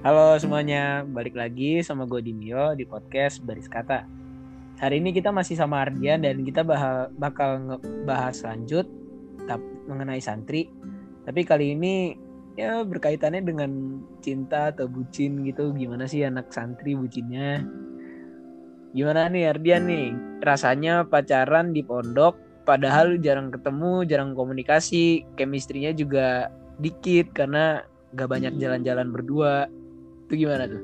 Halo 0.00 0.32
semuanya, 0.40 1.04
balik 1.04 1.36
lagi 1.36 1.84
sama 1.84 2.08
gue 2.08 2.24
Dimio 2.24 2.72
di 2.72 2.88
podcast 2.88 3.44
Baris 3.44 3.68
Kata. 3.68 4.08
Hari 4.80 4.96
ini 4.96 5.12
kita 5.12 5.28
masih 5.28 5.60
sama 5.60 5.84
Ardian 5.84 6.24
dan 6.24 6.40
kita 6.40 6.64
bah 6.64 7.12
bakal 7.20 7.60
ngebahas 7.68 8.32
lanjut 8.48 8.88
mengenai 9.84 10.16
santri. 10.24 10.72
Tapi 11.28 11.44
kali 11.44 11.76
ini 11.76 12.16
ya 12.56 12.80
berkaitannya 12.80 13.44
dengan 13.44 14.00
cinta 14.24 14.72
atau 14.72 14.88
bucin 14.88 15.44
gitu. 15.44 15.76
Gimana 15.76 16.08
sih 16.08 16.24
anak 16.24 16.48
santri 16.48 16.96
bucinnya? 16.96 17.60
Gimana 18.96 19.28
nih 19.28 19.52
Ardian 19.52 19.84
nih? 19.84 20.16
Rasanya 20.40 21.04
pacaran 21.12 21.76
di 21.76 21.84
pondok 21.84 22.64
padahal 22.64 23.20
jarang 23.20 23.52
ketemu, 23.52 24.08
jarang 24.08 24.32
komunikasi, 24.32 25.28
chemistry-nya 25.36 25.92
juga 25.92 26.48
dikit 26.80 27.36
karena 27.36 27.84
gak 28.16 28.32
banyak 28.32 28.56
jalan-jalan 28.56 29.12
berdua 29.12 29.68
itu 30.30 30.46
gimana 30.46 30.70
tuh? 30.70 30.82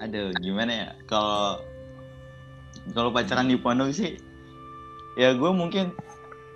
Aduh, 0.00 0.32
gimana 0.40 0.72
ya? 0.72 0.88
Kalau 1.04 1.60
kalau 2.96 3.12
pacaran 3.12 3.52
di 3.52 3.60
pondok 3.60 3.92
sih, 3.92 4.16
ya 5.20 5.36
gue 5.36 5.50
mungkin 5.52 5.92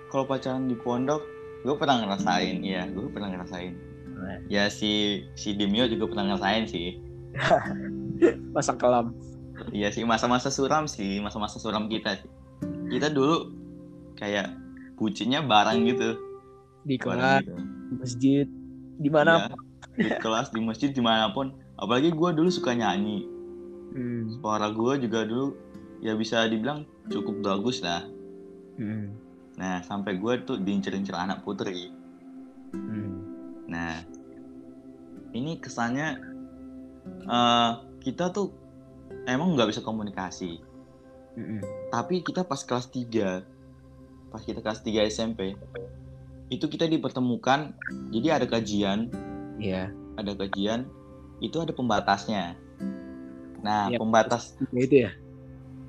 kalau 0.09 0.25
pacaran 0.25 0.65
di 0.65 0.73
pondok, 0.73 1.21
gue 1.61 1.75
pernah 1.77 2.01
ngerasain, 2.01 2.65
ya, 2.65 2.89
gue 2.89 3.05
pernah 3.13 3.29
ngerasain. 3.29 3.77
Ya 4.49 4.65
si 4.73 5.21
si 5.37 5.53
Demio 5.53 5.85
juga 5.85 6.09
pernah 6.09 6.33
ngerasain 6.33 6.65
sih. 6.65 6.97
masa 8.57 8.73
kelam. 8.73 9.13
Iya 9.69 9.93
sih, 9.93 10.01
masa-masa 10.01 10.49
suram 10.49 10.89
sih, 10.89 11.21
masa-masa 11.21 11.61
suram 11.61 11.85
kita 11.85 12.17
sih. 12.17 12.29
Kita 12.89 13.13
dulu 13.13 13.53
kayak 14.17 14.49
bucinnya 14.97 15.45
bareng 15.45 15.85
gitu. 15.85 16.17
Di 16.89 16.97
kelas, 16.97 17.45
gitu. 17.45 17.53
di 17.61 17.95
masjid, 18.01 18.45
di 18.97 19.09
mana? 19.13 19.53
Ya, 19.93 20.01
di 20.01 20.09
kelas, 20.17 20.49
di 20.49 20.61
masjid, 20.65 20.89
di 20.89 21.01
mana 21.05 21.29
pun 21.29 21.53
apalagi 21.75 22.11
gue 22.11 22.29
dulu 22.35 22.49
suka 22.51 22.71
nyanyi 22.71 23.27
hmm. 23.95 24.39
suara 24.39 24.71
gue 24.71 24.93
juga 25.07 25.27
dulu 25.27 25.55
ya 25.99 26.15
bisa 26.15 26.43
dibilang 26.47 26.87
cukup 27.11 27.43
bagus 27.43 27.83
lah 27.83 28.03
hmm. 28.79 29.07
nah 29.59 29.83
sampai 29.83 30.19
gue 30.19 30.33
tuh 30.43 30.59
diincer-incer 30.59 31.15
anak 31.15 31.43
putri 31.43 31.91
hmm. 32.71 33.13
nah 33.67 34.03
ini 35.35 35.59
kesannya 35.59 36.19
uh, 37.27 37.83
kita 37.99 38.31
tuh 38.31 38.55
emang 39.27 39.55
nggak 39.55 39.75
bisa 39.75 39.81
komunikasi 39.83 40.63
hmm. 41.35 41.91
tapi 41.91 42.23
kita 42.23 42.47
pas 42.47 42.63
kelas 42.63 42.87
3 42.87 44.31
pas 44.31 44.41
kita 44.43 44.59
kelas 44.63 44.79
3 44.83 45.11
SMP 45.11 45.59
itu 46.47 46.65
kita 46.69 46.85
dipertemukan 46.85 47.73
jadi 48.13 48.39
ada 48.39 48.45
kajian 48.45 49.09
Iya. 49.55 49.87
Yeah. 49.87 50.19
ada 50.19 50.31
kajian 50.35 50.87
itu 51.39 51.57
ada 51.59 51.71
pembatasnya. 51.75 52.55
Nah, 53.65 53.89
ya, 53.89 53.97
pembatas 53.97 54.55
itu 54.71 55.07
ya? 55.07 55.11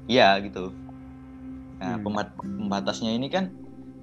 Iya, 0.09 0.29
gitu. 0.47 0.73
Nah, 1.77 2.01
hmm. 2.01 2.07
pembatasnya 2.41 3.13
ini 3.13 3.29
kan 3.29 3.53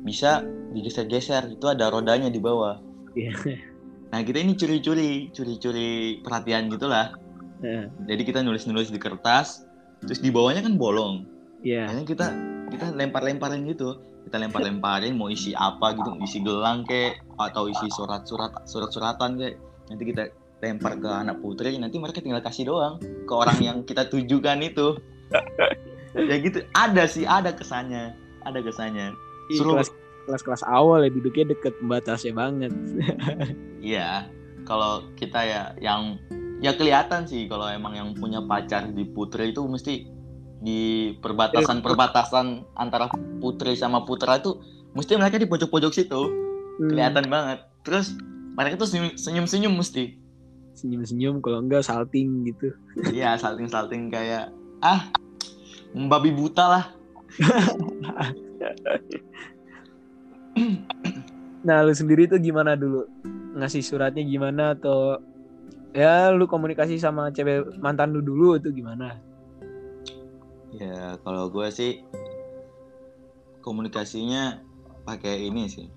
bisa 0.04 0.46
digeser-geser, 0.76 1.58
itu 1.58 1.66
ada 1.66 1.90
rodanya 1.90 2.30
di 2.30 2.38
bawah. 2.38 2.78
Iya. 3.18 3.34
Nah, 4.14 4.22
kita 4.22 4.46
ini 4.46 4.54
curi-curi, 4.54 5.34
curi-curi 5.34 6.22
perhatian 6.22 6.70
gitulah. 6.70 7.18
Ya. 7.66 7.90
Jadi 8.06 8.22
kita 8.30 8.46
nulis-nulis 8.46 8.94
di 8.94 9.02
kertas, 9.02 9.66
terus 10.06 10.22
di 10.22 10.30
bawahnya 10.30 10.62
kan 10.62 10.78
bolong. 10.78 11.26
Iya. 11.66 11.90
Yeah. 11.90 12.06
kita 12.06 12.30
kita 12.70 12.94
lempar-lemparin 12.94 13.66
gitu. 13.66 13.98
Kita 14.30 14.38
lempar-lemparin 14.38 15.18
mau 15.18 15.34
isi 15.34 15.58
apa 15.58 15.98
gitu, 15.98 16.14
isi 16.22 16.46
gelang 16.46 16.86
kek 16.86 17.26
atau 17.42 17.66
isi 17.66 17.90
surat-surat 17.90 18.70
surat-suratan 18.70 19.42
kayak. 19.42 19.58
Nanti 19.90 20.04
kita 20.14 20.24
lempar 20.64 20.96
ke 20.96 21.10
anak 21.12 21.44
putri 21.44 21.76
nanti 21.76 22.00
mereka 22.00 22.24
tinggal 22.24 22.40
kasih 22.40 22.72
doang 22.72 22.96
ke 23.04 23.34
orang 23.36 23.60
yang 23.60 23.78
kita 23.84 24.08
tujukan 24.08 24.64
itu. 24.64 24.96
Ya 26.14 26.38
gitu. 26.38 26.62
Ada 26.78 27.10
sih 27.10 27.26
ada 27.26 27.50
kesannya. 27.50 28.14
Ada 28.46 28.62
kesannya. 28.62 29.18
Suruh... 29.58 29.82
kelas 29.82 29.90
kelas 30.30 30.42
kelas 30.46 30.64
awal 30.70 31.02
ya 31.02 31.10
duduknya 31.10 31.58
deket 31.58 31.74
pembatasnya 31.82 32.38
banget. 32.38 32.70
Iya. 33.82 34.30
Kalau 34.64 35.10
kita 35.18 35.42
ya 35.42 35.74
yang 35.82 36.22
ya 36.62 36.78
kelihatan 36.78 37.26
sih 37.26 37.50
kalau 37.50 37.66
emang 37.66 37.98
yang 37.98 38.14
punya 38.14 38.46
pacar 38.46 38.94
di 38.94 39.10
putri 39.10 39.58
itu 39.58 39.66
mesti 39.66 40.06
di 40.62 41.12
perbatasan-perbatasan 41.18 42.78
antara 42.78 43.10
putri 43.42 43.74
sama 43.74 44.06
putra 44.06 44.38
itu 44.38 44.62
mesti 44.94 45.18
mereka 45.18 45.42
di 45.42 45.50
pojok-pojok 45.50 45.92
situ. 45.92 46.22
Hmm. 46.78 46.94
kelihatan 46.94 47.26
banget. 47.26 47.66
Terus 47.82 48.14
mereka 48.54 48.86
tuh 48.86 48.90
senyum-senyum 49.18 49.74
mesti 49.74 50.23
senyum-senyum 50.74 51.40
kalau 51.40 51.62
enggak 51.62 51.86
salting 51.86 52.50
gitu. 52.50 52.74
Iya 53.14 53.38
salting-salting 53.38 54.10
kayak 54.10 54.50
ah 54.82 55.14
membabi 55.94 56.34
buta 56.34 56.66
lah. 56.68 56.86
Nah 61.64 61.80
lu 61.80 61.96
sendiri 61.96 62.28
tuh 62.28 62.44
gimana 62.44 62.76
dulu? 62.76 63.08
Ngasih 63.56 63.80
suratnya 63.80 64.20
gimana 64.28 64.76
atau 64.76 65.16
ya 65.96 66.28
lu 66.36 66.44
komunikasi 66.44 67.00
sama 67.00 67.32
cewek 67.32 67.80
mantan 67.80 68.12
lu 68.12 68.20
dulu 68.20 68.60
itu 68.60 68.68
gimana? 68.76 69.16
Ya 70.76 71.16
kalau 71.24 71.48
gue 71.48 71.72
sih 71.72 72.04
komunikasinya 73.64 74.60
pakai 75.08 75.48
ini 75.48 75.72
sih. 75.72 75.88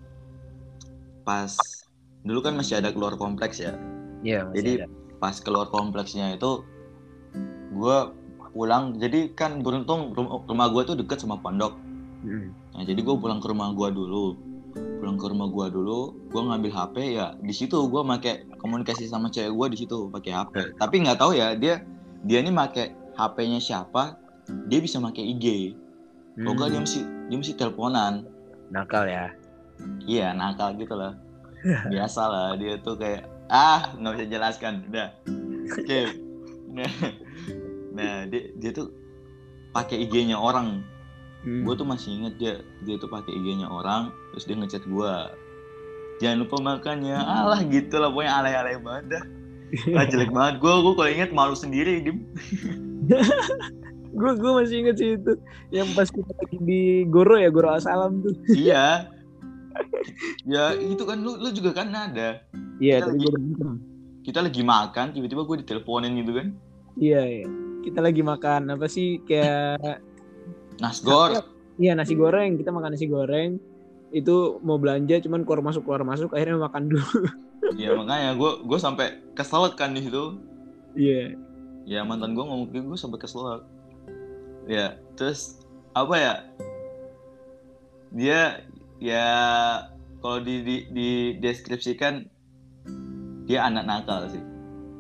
Pas 1.27 1.59
dulu 2.23 2.47
kan 2.47 2.55
masih 2.55 2.79
ada 2.79 2.95
keluar 2.95 3.19
kompleks 3.19 3.59
ya 3.59 3.75
Iya. 4.27 4.51
Jadi 4.51 4.73
ada. 4.83 4.91
pas 5.23 5.39
keluar 5.39 5.71
kompleksnya 5.71 6.35
itu 6.35 6.67
gue 7.71 7.99
pulang. 8.51 8.99
Jadi 8.99 9.31
kan 9.39 9.63
beruntung 9.63 10.11
rumah 10.19 10.69
gue 10.75 10.83
tuh 10.83 10.97
deket 10.99 11.23
sama 11.23 11.39
pondok. 11.39 11.79
Hmm. 12.27 12.51
Nah 12.75 12.83
jadi 12.83 12.99
gue 12.99 13.17
pulang 13.17 13.39
ke 13.39 13.47
rumah 13.47 13.71
gue 13.71 13.89
dulu. 13.95 14.35
Pulang 14.77 15.17
ke 15.17 15.27
rumah 15.31 15.49
gue 15.49 15.67
dulu, 15.73 16.13
gue 16.29 16.43
ngambil 16.43 16.69
HP 16.69 17.17
ya 17.17 17.33
di 17.41 17.55
situ 17.55 17.81
gue 17.89 18.03
make 18.05 18.45
komunikasi 18.61 19.09
sama 19.09 19.33
cewek 19.33 19.55
gue 19.55 19.67
di 19.73 19.79
situ 19.87 20.11
pakai 20.11 20.33
HP. 20.35 20.55
Hmm. 20.59 20.73
Tapi 20.83 20.95
nggak 21.07 21.19
tahu 21.23 21.33
ya 21.39 21.55
dia 21.55 21.87
dia 22.27 22.39
ini 22.43 22.51
make 22.51 22.93
HP-nya 23.17 23.63
siapa, 23.63 24.19
dia 24.69 24.81
bisa 24.83 24.99
make 24.99 25.23
IG. 25.23 25.79
Hmm. 26.37 26.45
Pokoknya 26.51 26.77
dia 26.77 26.81
mesti 26.83 27.01
dia 27.31 27.37
mesti 27.39 27.55
teleponan. 27.55 28.29
Nakal 28.69 29.09
ya? 29.09 29.33
Iya 30.05 30.35
nakal 30.37 30.77
gitu 30.77 30.93
lah. 30.99 31.15
Biasa 31.93 32.23
lah 32.29 32.49
dia 32.61 32.77
tuh 32.83 33.01
kayak 33.01 33.36
ah 33.51 33.95
nggak 33.99 34.13
bisa 34.17 34.27
jelaskan. 34.31 34.75
Udah. 34.91 35.09
Oke. 35.27 35.83
Okay. 35.83 36.05
nah, 36.77 36.91
nah 37.97 38.15
dia, 38.29 38.53
dia 38.59 38.71
tuh 38.75 38.93
pakai 39.75 40.07
IG-nya 40.07 40.39
orang. 40.39 40.83
Hmm. 41.47 41.63
gue 41.63 41.79
tuh 41.79 41.87
masih 41.87 42.11
inget 42.11 42.35
dia 42.43 42.55
dia 42.83 42.99
tuh 42.99 43.07
pakai 43.07 43.31
IG-nya 43.31 43.71
orang 43.71 44.11
terus 44.35 44.51
dia 44.51 44.59
ngechat 44.59 44.83
gue 44.83 45.13
jangan 46.19 46.43
lupa 46.43 46.57
makannya 46.59 47.15
alah 47.23 47.63
gitu 47.71 48.03
lah 48.03 48.11
pokoknya 48.11 48.33
alay-alay 48.35 48.77
banget 48.83 49.05
dah. 49.15 49.25
Ah, 49.95 50.07
jelek 50.11 50.35
banget 50.35 50.59
gue 50.59 50.73
gue 50.75 50.95
kalau 50.99 51.11
inget 51.11 51.31
malu 51.31 51.55
sendiri 51.55 52.03
dim. 52.03 52.27
Gue 54.17 54.33
gue 54.33 54.49
masih 54.49 54.81
inget 54.81 54.97
sih 54.97 55.09
itu. 55.21 55.33
Yang 55.69 55.89
pas 55.93 56.09
kita 56.09 56.33
lagi 56.33 56.57
di 56.65 57.05
Goro 57.05 57.37
ya 57.37 57.53
Goro 57.53 57.77
Asalam 57.77 58.25
tuh. 58.25 58.33
Iya 58.49 59.13
ya 60.45 60.75
itu 60.77 61.03
kan 61.03 61.19
lu 61.21 61.37
lu 61.41 61.49
juga 61.53 61.83
kan 61.83 61.93
ada. 61.93 62.43
Iya 62.77 63.01
kita, 63.01 63.09
lagi, 63.09 63.27
kita 64.27 64.39
lagi 64.45 64.63
makan 64.63 65.07
tiba-tiba 65.17 65.43
gue 65.47 65.57
diteleponin 65.65 66.13
gitu 66.21 66.33
kan. 66.37 66.47
Iya 66.97 67.23
iya. 67.25 67.49
Kita 67.87 68.03
lagi 68.03 68.23
makan 68.25 68.75
apa 68.75 68.87
sih 68.91 69.23
kayak 69.25 70.03
nasgor 70.83 71.57
iya 71.77 71.93
nasi 71.93 72.17
goreng. 72.17 72.57
Kita 72.57 72.73
makan 72.73 72.97
nasi 72.97 73.07
goreng. 73.09 73.61
Itu 74.13 74.61
mau 74.65 74.81
belanja 74.81 75.21
cuman 75.25 75.45
keluar 75.45 75.61
masuk 75.65 75.85
keluar 75.85 76.03
masuk 76.05 76.33
akhirnya 76.33 76.61
makan 76.61 76.93
dulu. 76.93 77.09
Iya 77.67 77.99
makanya 77.99 78.39
gue 78.39 78.63
gue 78.63 78.79
sampai 78.79 79.19
kesel 79.35 79.75
kan 79.75 79.91
di 79.91 80.07
situ. 80.07 80.39
Iya. 80.95 81.35
Yeah. 81.83 82.01
ya 82.03 82.07
mantan 82.07 82.35
gue 82.35 82.43
ngomong 82.43 82.71
ke 82.71 82.79
gue 82.79 82.99
sampai 82.99 83.19
kesel 83.19 83.63
ya 84.71 84.95
terus 85.19 85.59
apa 85.91 86.15
ya? 86.15 86.35
Dia 88.15 88.63
ya 89.03 89.27
kalau 90.21 90.43
di, 90.43 90.65
di, 90.65 90.77
di 90.91 91.09
deskripsikan 91.39 92.27
dia 93.47 93.63
anak 93.63 93.87
nakal 93.87 94.27
sih. 94.27 94.43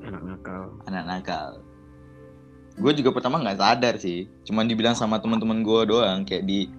Anak 0.06 0.22
nakal. 0.22 0.62
Anak 0.86 1.04
nakal. 1.04 1.48
Gue 2.78 2.92
juga 2.94 3.10
pertama 3.10 3.42
nggak 3.42 3.58
sadar 3.58 3.94
sih. 3.98 4.30
Cuman 4.46 4.70
dibilang 4.70 4.94
sama 4.94 5.18
teman-teman 5.18 5.66
gue 5.66 5.80
doang 5.90 6.22
kayak 6.22 6.46
di 6.46 6.70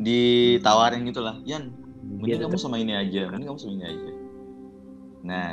ditawarin 0.00 1.04
gitulah 1.04 1.36
Yan 1.44 1.74
mending 2.00 2.40
kamu 2.48 2.56
sama 2.56 2.80
ini 2.80 2.96
aja 2.96 3.28
mending 3.28 3.48
kamu 3.52 3.60
sama 3.60 3.72
ini 3.80 3.84
aja. 3.88 4.10
Nah 5.24 5.48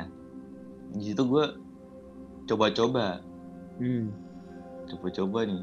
di 0.95 1.03
situ 1.13 1.21
gue 1.23 1.45
coba-coba. 2.47 3.21
Hmm. 3.77 4.09
coba-coba 4.87 5.45
nih. 5.45 5.61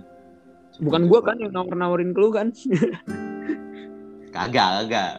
Coba 0.77 0.85
bukan 0.87 1.03
gue 1.11 1.21
kan 1.25 1.37
yang 1.41 1.53
nawar-nawarin 1.53 2.13
ke 2.13 2.21
lu 2.21 2.31
kan 2.31 2.53
kagak 4.35 4.69
kagak. 4.83 5.13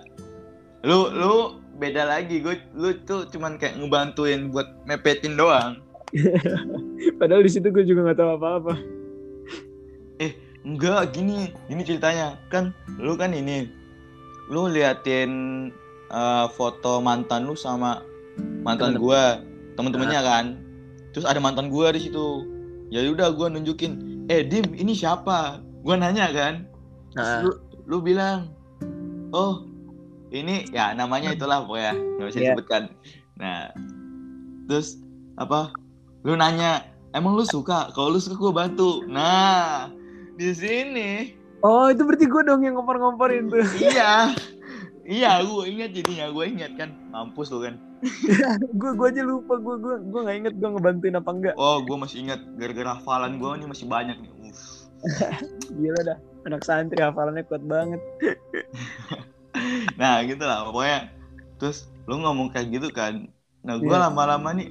Lu 0.83 1.07
lu 1.15 1.63
beda 1.79 2.03
lagi. 2.03 2.43
Gue 2.43 2.59
lu 2.75 2.91
tuh 3.07 3.23
cuman 3.31 3.55
kayak 3.55 3.79
ngebantuin 3.79 4.51
buat 4.51 4.67
mepetin 4.83 5.39
doang. 5.39 5.79
Padahal 7.19 7.41
di 7.41 7.51
situ 7.51 7.71
gue 7.71 7.87
juga 7.87 8.11
nggak 8.11 8.19
tahu 8.19 8.31
apa-apa. 8.35 8.73
Eh 10.19 10.35
enggak 10.67 11.15
gini 11.15 11.55
gini 11.71 11.81
ceritanya. 11.87 12.35
Kan 12.51 12.75
lu 12.99 13.15
kan 13.15 13.31
ini 13.31 13.71
lu 14.51 14.67
liatin 14.69 15.31
uh, 16.11 16.51
foto 16.51 16.99
mantan 16.99 17.47
lu 17.47 17.55
sama 17.55 18.03
mantan 18.61 18.99
gue 18.99 19.21
temen-temennya 19.79 20.21
nah. 20.21 20.27
kan. 20.27 20.45
Terus 21.15 21.23
ada 21.23 21.39
mantan 21.39 21.71
gue 21.71 21.87
di 21.95 22.11
situ. 22.11 22.43
Ya 22.91 23.01
udah 23.07 23.31
gue 23.31 23.47
nunjukin 23.47 24.27
eh 24.27 24.43
dim 24.43 24.75
ini 24.75 24.91
siapa? 24.91 25.63
Gue 25.81 25.95
nanya 25.95 26.29
kan. 26.35 26.67
Terus 27.15 27.31
nah. 27.31 27.41
lu, 27.41 27.51
lu 27.87 27.97
bilang 28.03 28.54
oh 29.35 29.53
ini 30.31 30.67
ya 30.71 30.95
namanya 30.95 31.35
itulah 31.35 31.67
pokoknya. 31.67 31.93
Nggak 31.95 32.27
bisa 32.31 32.39
yeah. 32.39 32.45
disebutkan. 32.55 32.83
Nah 33.35 33.59
terus 34.71 34.99
apa? 35.35 35.75
Lu 36.23 36.33
nanya 36.39 36.87
emang 37.11 37.35
lu 37.35 37.43
suka? 37.43 37.91
Kalau 37.91 38.15
lu 38.15 38.19
suka 38.23 38.39
gue 38.39 38.53
bantu. 38.55 39.03
Nah 39.05 39.91
di 40.39 40.51
sini. 40.55 41.35
Oh 41.61 41.91
itu 41.91 42.07
berarti 42.07 42.25
gue 42.25 42.41
dong 42.47 42.63
yang 42.63 42.79
ngompor-ngomporin 42.79 43.51
tuh. 43.51 43.65
Iya. 43.91 44.33
Iya 45.05 45.45
gue 45.45 45.63
ingat 45.69 45.89
jadinya. 45.93 46.31
Gue 46.33 46.49
ingat 46.49 46.71
kan. 46.79 46.89
Mampus 47.13 47.53
lu 47.53 47.61
kan. 47.61 47.75
Gue 48.73 48.91
gue 48.97 49.07
aja 49.11 49.21
lupa. 49.21 49.59
Gue 49.61 49.77
gue 49.77 49.95
gue 50.09 50.19
nggak 50.25 50.37
inget 50.41 50.53
gue 50.57 50.69
ngebantuin 50.71 51.15
apa 51.19 51.29
enggak. 51.29 51.55
Oh 51.59 51.83
gue 51.85 51.97
masih 51.99 52.25
ingat. 52.25 52.41
Gara-gara 52.57 52.97
hafalan 52.97 53.37
gue 53.37 53.49
ini 53.61 53.65
masih 53.69 53.85
banyak 53.85 54.17
nih. 54.17 54.31
Gila 55.79 56.01
dah 56.01 56.34
anak 56.45 56.61
santri 56.63 57.01
hafalannya 57.01 57.43
kuat 57.45 57.63
banget. 57.65 58.01
Nah 59.95 60.19
gitu 60.27 60.43
lah 60.43 60.67
pokoknya. 60.67 61.07
Terus 61.55 61.87
lu 62.05 62.21
ngomong 62.21 62.53
kayak 62.53 62.69
gitu 62.69 62.89
kan 62.93 63.25
nah 63.65 63.81
gue 63.81 63.89
yeah. 63.89 64.05
lama-lama 64.05 64.53
nih 64.53 64.69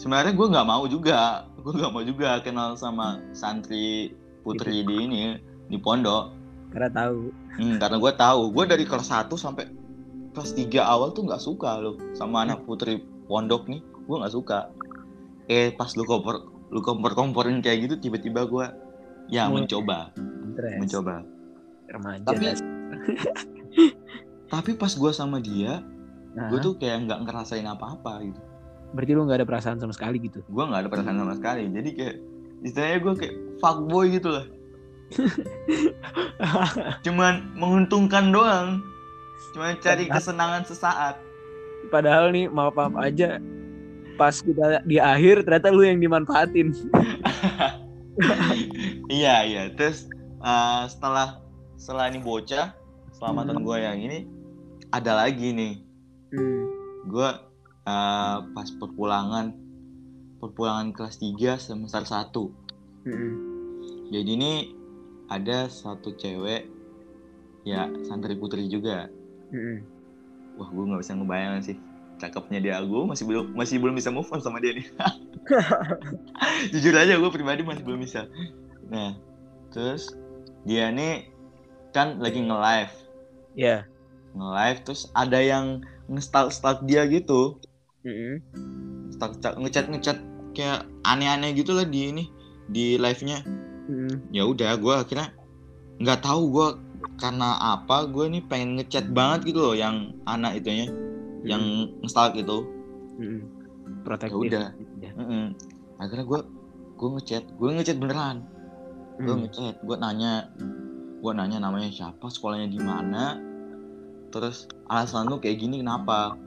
sebenarnya 0.00 0.32
gue 0.32 0.46
nggak 0.48 0.68
mau 0.68 0.88
juga 0.88 1.44
gue 1.60 1.72
nggak 1.76 1.92
mau 1.92 2.00
juga 2.00 2.40
kenal 2.40 2.80
sama 2.80 3.20
santri 3.36 4.16
putri 4.40 4.80
gitu. 4.80 4.88
di 4.88 4.94
ini 5.04 5.22
di 5.68 5.76
pondok. 5.76 6.32
Karena 6.72 6.88
tahu. 6.88 7.28
Hmm, 7.60 7.76
karena 7.76 7.96
gue 8.00 8.12
tahu 8.16 8.42
gue 8.56 8.64
dari 8.64 8.84
kelas 8.88 9.12
1 9.12 9.28
sampai 9.36 9.68
kelas 10.32 10.56
3 10.56 10.80
awal 10.80 11.12
tuh 11.12 11.28
nggak 11.28 11.44
suka 11.44 11.76
lo 11.76 12.00
sama 12.16 12.48
anak 12.48 12.64
putri 12.64 13.04
pondok 13.28 13.68
nih 13.68 13.84
gue 13.84 14.16
nggak 14.16 14.32
suka. 14.32 14.72
Eh 15.52 15.76
pas 15.76 15.92
lu 15.92 16.08
kompor 16.08 16.48
lu 16.72 16.80
kompor 16.80 17.12
komporin 17.12 17.60
kayak 17.60 17.84
gitu 17.84 18.08
tiba-tiba 18.08 18.48
gue 18.48 18.64
ya 19.28 19.46
oh. 19.48 19.54
mencoba. 19.54 20.12
Interest. 20.16 20.80
mencoba. 20.80 21.14
Remaja 21.88 22.24
tapi 22.28 22.44
tapi 24.52 24.70
pas 24.76 24.92
gue 24.92 25.12
sama 25.12 25.40
dia 25.40 25.80
nah. 26.36 26.52
gue 26.52 26.60
tuh 26.60 26.76
kayak 26.76 27.08
nggak 27.08 27.20
ngerasain 27.24 27.64
apa-apa 27.64 28.24
gitu. 28.24 28.40
Berarti 28.92 29.12
lu 29.12 29.22
nggak 29.28 29.38
ada 29.44 29.48
perasaan 29.48 29.78
sama 29.80 29.92
sekali 29.92 30.16
gitu? 30.20 30.40
Gue 30.48 30.64
nggak 30.64 30.88
ada 30.88 30.90
perasaan 30.90 31.16
sama 31.20 31.34
sekali. 31.36 31.68
Jadi 31.68 31.90
kayak 31.96 32.16
istilahnya 32.64 32.98
gue 33.04 33.14
kayak 33.20 33.34
fuckboy 33.60 34.06
gitu 34.12 34.28
lah. 34.32 34.46
Cuman 37.04 37.52
menguntungkan 37.56 38.32
doang. 38.32 38.80
Cuman 39.52 39.76
cari 39.80 40.08
kesenangan 40.08 40.64
sesaat. 40.64 41.20
Padahal 41.92 42.32
nih 42.32 42.48
maaf 42.52 42.76
maaf 42.76 42.96
aja 43.00 43.40
pas 44.18 44.34
kita 44.42 44.82
di 44.82 44.98
akhir 44.98 45.46
ternyata 45.46 45.70
lu 45.70 45.86
yang 45.86 46.02
dimanfaatin 46.02 46.74
iya 49.20 49.46
iya 49.46 49.62
terus 49.74 50.10
uh, 50.42 50.84
setelah 50.90 51.38
setelah 51.78 52.10
ini 52.10 52.18
bocah 52.22 52.74
selamatan 53.14 53.62
hmm. 53.62 53.66
gue 53.66 53.76
yang 53.78 53.98
ini 53.98 54.18
ada 54.90 55.26
lagi 55.26 55.54
nih 55.54 55.74
hmm. 56.34 56.62
gue 57.10 57.28
uh, 57.86 58.36
pas 58.42 58.68
perpulangan 58.78 59.54
perpulangan 60.38 60.94
kelas 60.94 61.18
3 61.22 61.58
semester 61.58 62.02
1 62.02 62.34
hmm. 63.06 63.32
jadi 64.10 64.30
ini 64.34 64.52
ada 65.28 65.68
satu 65.68 66.16
cewek 66.16 66.66
ya 67.66 67.90
santri 68.06 68.34
putri 68.34 68.66
juga 68.66 69.06
hmm. 69.54 69.78
wah 70.58 70.68
gue 70.70 70.84
nggak 70.88 71.00
bisa 71.02 71.14
ngebayang 71.14 71.62
sih 71.62 71.78
cakepnya 72.18 72.58
dia 72.58 72.76
gue 72.82 73.02
masih 73.06 73.24
belum 73.24 73.54
masih 73.54 73.78
belum 73.78 73.94
bisa 73.94 74.10
move 74.10 74.28
on 74.34 74.42
sama 74.42 74.58
dia 74.58 74.74
nih 74.74 74.86
jujur 76.74 76.94
aja 76.94 77.16
gue 77.16 77.30
pribadi 77.32 77.62
masih 77.64 77.82
belum 77.86 78.02
bisa 78.02 78.26
nah 78.90 79.14
terus 79.72 80.12
dia 80.66 80.90
nih 80.92 81.30
kan 81.94 82.20
lagi 82.20 82.44
nge-live 82.44 83.08
Iya. 83.58 83.66
Yeah. 83.66 84.38
Nge-live 84.38 84.78
terus 84.86 85.10
ada 85.18 85.38
yang 85.42 85.82
nge-stalk 86.06 86.86
dia 86.86 87.02
gitu. 87.10 87.58
Mm 88.06 88.14
-hmm. 88.14 88.34
Stalk 89.18 89.58
ngechat 89.58 89.90
ngechat 89.90 90.18
kayak 90.54 90.86
aneh-aneh 91.02 91.58
gitu 91.58 91.74
lah 91.74 91.82
di 91.82 92.14
ini 92.14 92.24
di 92.70 92.94
live-nya. 92.94 93.42
Mm. 93.90 94.30
Ya 94.30 94.46
udah 94.46 94.78
gue 94.78 94.94
akhirnya 94.94 95.34
nggak 95.98 96.22
tahu 96.22 96.42
gue 96.54 96.68
karena 97.18 97.58
apa 97.58 98.06
gue 98.06 98.30
nih 98.30 98.42
pengen 98.46 98.78
ngechat 98.78 99.10
banget 99.10 99.50
gitu 99.50 99.58
loh 99.58 99.74
yang 99.74 100.14
anak 100.30 100.62
itunya 100.62 100.86
mm. 101.42 101.48
yang 101.48 101.62
nge-stalk 102.02 102.34
itu. 102.38 102.66
Mm. 103.18 103.40
Protektif. 104.04 104.38
Ya 104.38 104.48
udah. 104.48 104.68
Ya. 105.00 105.12
Mm 105.14 105.26
-mm. 105.26 105.44
Akhirnya 105.98 106.24
gue 106.26 106.40
gue 106.98 107.08
ngechat, 107.18 107.44
gue 107.56 107.68
ngechat 107.74 107.98
beneran. 107.98 108.46
Mm. 109.18 109.24
Gue 109.26 109.34
ngechat, 109.46 109.74
gue 109.82 109.96
nanya 109.98 110.50
gue 111.18 111.32
nanya 111.34 111.58
namanya 111.58 111.90
siapa 111.90 112.30
sekolahnya 112.30 112.70
di 112.70 112.78
mana 112.78 113.42
terus 114.30 114.68
alasan 114.86 115.26
lu 115.26 115.40
kayak 115.42 115.58
gini 115.58 115.82
kenapa 115.82 116.38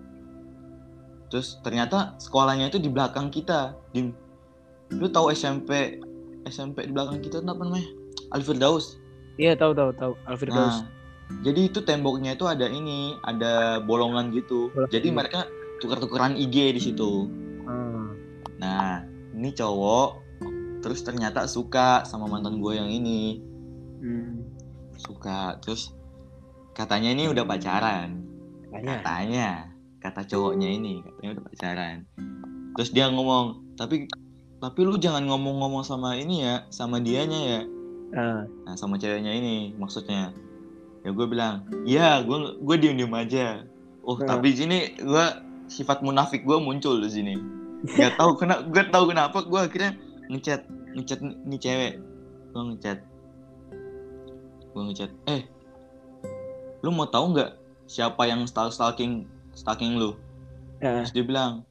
terus 1.28 1.60
ternyata 1.64 2.16
sekolahnya 2.22 2.72
itu 2.72 2.80
di 2.80 2.88
belakang 2.92 3.28
kita 3.34 3.76
di 3.92 4.12
lu 4.92 5.08
tahu 5.08 5.32
SMP 5.32 6.00
SMP 6.48 6.88
di 6.88 6.94
belakang 6.94 7.20
kita 7.24 7.40
itu 7.44 7.48
apa 7.48 7.64
namanya 7.64 7.90
Alfirdaus 8.32 9.00
iya 9.36 9.56
tahu 9.56 9.76
tahu 9.76 9.92
tahu 9.96 10.14
Alfirdaus 10.28 10.84
nah, 10.84 11.01
jadi 11.40 11.72
itu 11.72 11.80
temboknya 11.82 12.36
itu 12.36 12.46
ada 12.46 12.68
ini 12.68 13.16
ada 13.24 13.80
bolongan 13.80 14.30
gitu 14.36 14.70
Bolong. 14.76 14.92
jadi 14.92 15.08
mereka 15.10 15.40
tukar-tukaran 15.80 16.36
IG 16.36 16.76
di 16.76 16.82
situ 16.82 17.32
hmm. 17.66 18.08
nah 18.60 19.08
ini 19.34 19.50
cowok 19.56 20.10
terus 20.82 21.06
ternyata 21.06 21.46
suka 21.48 22.04
sama 22.04 22.28
mantan 22.28 22.60
gue 22.60 22.74
yang 22.76 22.90
ini 22.90 23.40
hmm. 24.02 24.36
suka 25.00 25.58
terus 25.64 25.96
katanya 26.76 27.14
ini 27.14 27.30
udah 27.30 27.46
pacaran 27.46 28.26
katanya, 28.70 28.92
katanya 29.00 29.50
kata 30.02 30.22
cowoknya 30.26 30.70
ini 30.70 31.06
katanya 31.06 31.30
udah 31.38 31.44
pacaran 31.46 31.98
terus 32.76 32.90
dia 32.92 33.08
ngomong 33.12 33.76
tapi 33.78 34.10
tapi 34.62 34.80
lu 34.86 34.98
jangan 35.02 35.26
ngomong-ngomong 35.26 35.82
sama 35.82 36.18
ini 36.18 36.46
ya 36.46 36.66
sama 36.70 37.02
dianya 37.02 37.40
ya 37.42 37.62
uh. 38.18 38.42
nah 38.66 38.76
sama 38.78 38.98
ceweknya 39.02 39.34
ini 39.34 39.74
maksudnya 39.78 40.34
ya 41.02 41.10
gue 41.10 41.26
bilang 41.26 41.66
ya 41.84 42.22
gue 42.22 42.62
gue 42.62 42.76
diem 42.78 42.96
diem 42.98 43.14
aja. 43.14 43.66
Oh 44.06 44.18
uh. 44.18 44.26
tapi 44.26 44.54
sini 44.54 44.98
gue 44.98 45.26
sifat 45.70 46.06
munafik 46.06 46.46
gue 46.46 46.58
muncul 46.62 47.02
di 47.02 47.10
sini. 47.10 47.36
Nggak 47.86 48.22
tahu 48.22 48.32
kenapa 48.38 48.62
gue 48.70 48.84
tahu 48.90 49.06
kenapa 49.10 49.38
gue 49.46 49.62
akhirnya 49.62 49.92
ngechat 50.30 50.62
ngechat 50.94 51.20
nih 51.22 51.60
cewek. 51.60 51.94
Gue 52.54 52.64
ngechat. 52.74 53.00
Gue 54.72 54.82
ngechat 54.92 55.12
eh 55.30 55.42
lu 56.82 56.90
mau 56.90 57.06
tahu 57.06 57.38
nggak 57.38 57.52
siapa 57.86 58.26
yang 58.26 58.46
stalk 58.50 58.74
stalking 58.74 59.30
stalking 59.54 59.98
lu? 59.98 60.18
Yeah. 60.82 61.06
terus 61.06 61.14
dia 61.14 61.26
bilang 61.26 61.66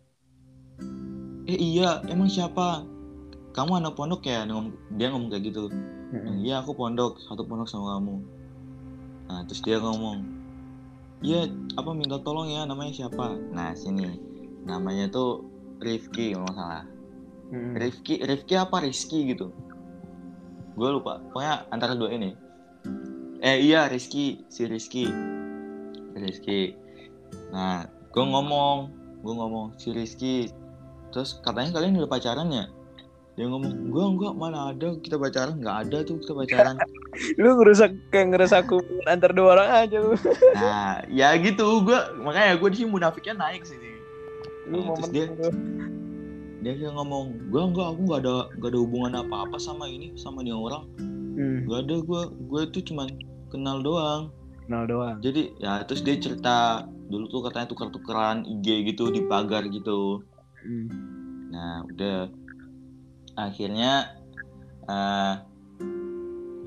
eh 1.47 1.59
iya 1.59 2.03
emang 2.11 2.31
siapa? 2.31 2.87
Kamu 3.51 3.83
anak 3.83 3.99
pondok 3.99 4.31
ya? 4.31 4.47
Dia 4.95 5.11
ngomong 5.11 5.27
kayak 5.35 5.51
gitu. 5.51 5.67
Mm-hmm. 6.11 6.43
iya 6.43 6.59
aku 6.59 6.75
pondok 6.75 7.23
satu 7.23 7.47
pondok 7.47 7.71
sama 7.71 7.99
kamu 7.99 8.19
nah 9.31 9.43
terus 9.47 9.63
dia 9.63 9.79
ngomong 9.79 10.41
iya 11.21 11.47
apa 11.77 11.91
minta 11.93 12.17
tolong 12.21 12.49
ya 12.49 12.65
namanya 12.65 12.93
siapa? 13.05 13.37
Nah 13.53 13.77
sini 13.77 14.17
namanya 14.65 15.09
tuh 15.13 15.45
Rifki 15.81 16.37
kalau 16.37 16.53
salah. 16.53 16.85
Hmm. 17.53 17.77
Rifki 17.77 18.21
Rifki 18.21 18.55
apa 18.57 18.85
Rizky 18.85 19.33
gitu? 19.33 19.53
Gue 20.77 20.89
lupa 20.93 21.21
pokoknya 21.31 21.69
antara 21.73 21.93
dua 21.97 22.13
ini. 22.13 22.33
Eh 23.41 23.61
iya 23.65 23.89
Rizky 23.89 24.45
si 24.49 24.65
Rizky. 24.65 25.09
Rizky. 26.17 26.77
Nah 27.53 27.85
gue 27.89 28.25
ngomong 28.25 28.93
gue 29.21 29.35
ngomong 29.37 29.77
si 29.77 29.93
Rizky. 29.93 30.49
Terus 31.13 31.41
katanya 31.45 31.77
kalian 31.77 32.01
udah 32.01 32.11
pacaran 32.11 32.49
ya? 32.49 32.65
Dia 33.37 33.47
ngomong 33.49 33.93
gue 33.93 34.05
enggak 34.05 34.35
mana 34.37 34.73
ada 34.73 34.97
kita 35.01 35.17
pacaran 35.21 35.61
nggak 35.61 35.77
ada 35.89 35.99
tuh 36.05 36.17
kita 36.21 36.33
pacaran 36.37 36.77
lu 37.39 37.59
ngerusak 37.59 37.91
kayak 38.15 38.27
ngerusak 38.35 38.67
hubungan 38.71 39.07
antar 39.11 39.31
dua 39.35 39.59
orang 39.59 39.71
aja 39.87 39.97
lu 39.99 40.15
nah 40.55 41.03
ya 41.11 41.35
gitu 41.39 41.83
gue 41.83 41.99
makanya 42.23 42.59
gue 42.59 42.69
di 42.71 42.77
sini 42.83 42.89
munafiknya 42.91 43.35
naik 43.39 43.67
sih 43.67 43.79
lu 44.71 44.87
nah, 44.87 44.95
terus 44.95 45.11
dia 45.11 45.27
dia 46.61 46.77
kayak 46.77 46.93
ngomong 46.93 47.49
gue 47.49 47.63
enggak 47.73 47.87
aku 47.97 48.01
nggak 48.05 48.21
ada 48.21 48.37
nggak 48.61 48.71
ada 48.71 48.79
hubungan 48.79 49.13
apa 49.17 49.35
apa 49.49 49.57
sama 49.57 49.89
ini 49.89 50.13
sama 50.15 50.45
dia 50.45 50.55
orang. 50.57 50.85
Hmm. 51.41 51.65
gak 51.65 51.89
ada 51.89 51.97
gue 52.05 52.23
gue 52.53 52.61
itu 52.69 52.79
cuman 52.93 53.09
kenal 53.49 53.81
doang. 53.81 54.29
Kenal 54.69 54.85
doang. 54.85 55.17
Jadi 55.25 55.57
ya 55.57 55.81
terus 55.89 56.05
dia 56.05 56.21
cerita 56.21 56.85
dulu 57.09 57.27
tuh 57.33 57.41
katanya 57.49 57.67
tukar-tukaran 57.73 58.45
IG 58.45 58.93
gitu 58.93 59.09
di 59.09 59.25
pagar 59.25 59.65
gitu. 59.73 60.21
Hmm. 60.61 60.89
nah 61.49 61.81
udah. 61.89 62.29
Akhirnya 63.41 64.21
uh, 64.85 65.41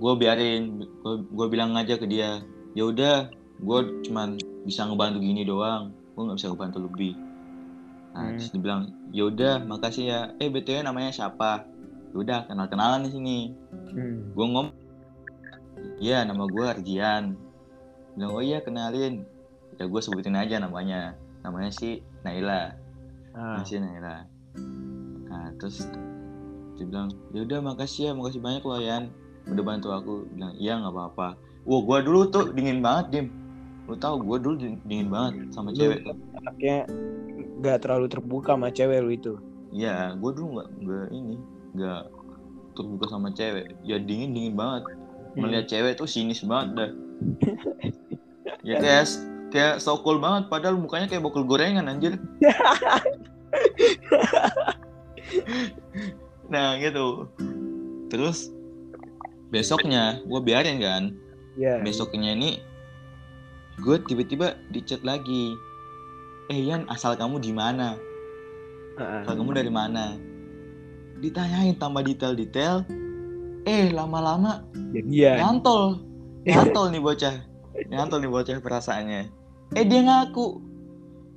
gue 0.04 0.14
biarin 0.20 0.84
gue 1.32 1.48
bilang 1.48 1.72
aja 1.80 1.96
ke 1.96 2.04
dia 2.04 2.44
ya 2.76 2.84
udah 2.84 3.32
gue 3.64 3.80
cuman 4.04 4.36
bisa 4.68 4.84
ngebantu 4.84 5.24
gini 5.24 5.48
doang 5.48 5.96
gue 6.14 6.22
nggak 6.28 6.38
bisa 6.38 6.52
ngebantu 6.52 6.78
lebih. 6.84 7.14
Nah 8.14 8.22
hmm. 8.28 8.36
terus 8.38 8.50
dia 8.52 8.62
bilang 8.62 8.82
ya 9.16 9.24
udah 9.32 9.54
makasih 9.64 10.04
ya. 10.06 10.20
Eh 10.38 10.52
btw 10.52 10.86
namanya 10.86 11.10
siapa? 11.10 11.66
Ya 12.14 12.18
udah 12.20 12.40
kenal 12.46 12.68
kenalan 12.68 13.08
di 13.08 13.12
sini. 13.16 13.40
Hmm. 13.72 14.36
gue 14.36 14.46
ngom 14.46 14.68
Iya 16.04 16.28
nama 16.28 16.44
gue 16.46 16.66
Arjian 16.68 17.40
bilang 18.14 18.32
oh 18.36 18.44
iya 18.44 18.60
kenalin. 18.60 19.24
Ya 19.80 19.88
gue 19.88 20.02
sebutin 20.04 20.38
aja 20.38 20.60
namanya 20.60 21.18
namanya 21.42 21.72
si 21.74 22.04
Naila. 22.22 22.76
Ah. 23.34 23.64
si 23.66 23.80
Naila. 23.80 24.28
Nah 25.32 25.50
terus 25.58 25.88
dia 26.78 26.86
bilang 26.86 27.10
ya 27.32 27.42
udah 27.48 27.60
makasih 27.64 28.10
ya 28.10 28.12
makasih 28.12 28.44
banyak 28.44 28.62
loh 28.68 28.84
Yan 28.84 29.23
udah 29.50 29.64
bantu 29.64 29.88
aku 29.92 30.14
bilang 30.34 30.54
iya 30.60 30.80
nggak 30.80 30.94
apa-apa. 30.94 31.28
Wah 31.64 31.82
gue 31.84 31.98
dulu 32.04 32.22
tuh 32.32 32.46
dingin 32.56 32.80
banget 32.84 33.06
dim. 33.12 33.28
Lu 33.88 33.96
tau 34.00 34.16
gue 34.20 34.38
dulu 34.40 34.56
dingin 34.88 35.10
banget 35.12 35.52
sama 35.52 35.76
cewek 35.76 36.08
tuh 36.08 36.16
anaknya 36.40 36.88
nggak 37.60 37.78
terlalu 37.84 38.08
terbuka 38.08 38.56
sama 38.56 38.70
cewek 38.72 39.00
lu 39.04 39.12
itu? 39.12 39.34
Iya 39.76 40.16
gue 40.16 40.32
dulu 40.32 40.48
nggak 40.60 40.70
nggak 40.84 41.08
ini 41.12 41.36
nggak 41.76 42.04
terbuka 42.76 43.06
sama 43.12 43.30
cewek. 43.36 43.76
Ya 43.84 43.98
dingin 44.00 44.32
dingin 44.32 44.56
banget. 44.56 44.84
Melihat 45.34 45.66
hmm. 45.66 45.74
cewek 45.74 45.94
tuh 46.00 46.08
sinis 46.08 46.44
banget 46.44 46.70
dah. 46.76 46.92
Ya 48.64 48.80
kayak 48.80 49.12
kayak 49.52 49.76
so 49.84 50.00
cool 50.00 50.24
banget 50.24 50.48
padahal 50.48 50.80
mukanya 50.80 51.12
kayak 51.12 51.20
bokol 51.20 51.44
gorengan 51.44 51.92
anjir. 51.92 52.16
Nah 56.54 56.78
gitu. 56.78 57.28
Terus 58.14 58.54
besoknya 59.54 60.18
gue 60.26 60.40
biarin 60.42 60.82
kan. 60.82 61.04
Yeah. 61.54 61.86
besoknya 61.86 62.34
ini 62.34 62.58
gue 63.78 64.02
tiba-tiba 64.10 64.58
dicat 64.74 65.06
lagi. 65.06 65.54
Eh 66.50 66.66
Yan 66.66 66.90
asal 66.90 67.14
kamu 67.14 67.38
di 67.38 67.54
mana? 67.54 67.94
Uh 68.98 69.22
asal 69.22 69.38
kamu 69.38 69.54
dari 69.54 69.70
mana? 69.70 70.18
Ditanyain 71.22 71.78
tambah 71.78 72.02
detail-detail. 72.02 72.82
Eh 73.70 73.94
lama-lama 73.94 74.66
jadian. 74.98 75.38
nyantol. 75.38 76.02
Nyantol 76.50 76.90
nih 76.90 77.00
bocah. 77.00 77.36
Nyantol 77.88 78.20
nih 78.26 78.32
bocah 78.34 78.58
perasaannya. 78.60 79.22
Eh 79.78 79.86
dia 79.86 80.02
ngaku. 80.02 80.58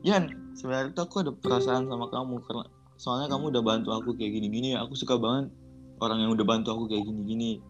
Yan 0.09 0.33
sebenarnya 0.57 0.97
tuh 0.97 1.05
aku 1.05 1.17
ada 1.21 1.33
perasaan 1.37 1.85
sama 1.93 2.09
kamu 2.09 2.41
karena 2.49 2.65
soalnya 2.97 3.29
kamu 3.29 3.53
udah 3.53 3.63
bantu 3.63 3.93
aku 3.93 4.17
kayak 4.17 4.33
gini-gini. 4.41 4.73
Aku 4.81 4.97
suka 4.97 5.21
banget 5.21 5.53
orang 6.01 6.25
yang 6.25 6.33
udah 6.33 6.47
bantu 6.49 6.73
aku 6.73 6.89
kayak 6.89 7.05
gini-gini 7.05 7.61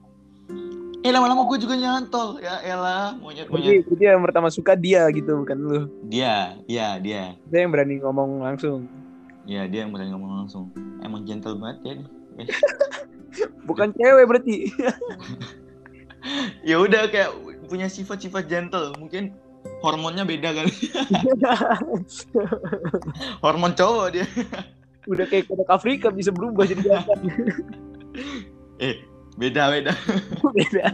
eh 1.07 1.11
lama-lama 1.15 1.47
gue 1.47 1.59
juga 1.63 1.79
nyantol 1.79 2.43
ya 2.43 2.59
elah 2.67 3.15
monyet 3.23 3.47
monyet 3.47 3.87
jadi, 3.87 3.95
dia 3.95 4.09
yang 4.19 4.25
pertama 4.27 4.51
suka 4.51 4.75
dia 4.75 5.07
gitu 5.15 5.47
bukan 5.47 5.59
lu 5.59 5.81
dia 6.11 6.59
iya 6.67 6.99
dia 6.99 7.39
dia 7.47 7.59
yang 7.63 7.71
berani 7.71 8.03
ngomong 8.03 8.43
langsung 8.43 8.91
iya 9.47 9.71
dia 9.71 9.87
yang 9.87 9.95
berani 9.95 10.11
ngomong 10.11 10.45
langsung 10.45 10.75
emang 11.07 11.23
gentle 11.23 11.55
banget 11.59 11.79
ya 11.83 11.93
nih 12.03 12.07
Bukan 13.67 13.93
cewek 13.95 14.25
berarti. 14.27 14.71
ya 16.69 16.77
udah 16.81 17.11
kayak 17.11 17.31
punya 17.67 17.91
sifat-sifat 17.91 18.47
gentle. 18.47 18.95
Mungkin 18.97 19.35
hormonnya 19.83 20.23
beda 20.23 20.55
kali. 20.55 20.73
Hormon 23.45 23.75
cowok 23.75 24.07
dia. 24.15 24.27
Udah 25.07 25.27
kayak 25.27 25.51
kodok 25.51 25.71
Afrika 25.71 26.09
bisa 26.11 26.31
berubah 26.31 26.67
jadi 26.67 26.83
jantan. 26.83 27.19
eh, 28.83 29.03
beda 29.37 29.63
beda. 29.73 29.93
beda. 30.57 30.85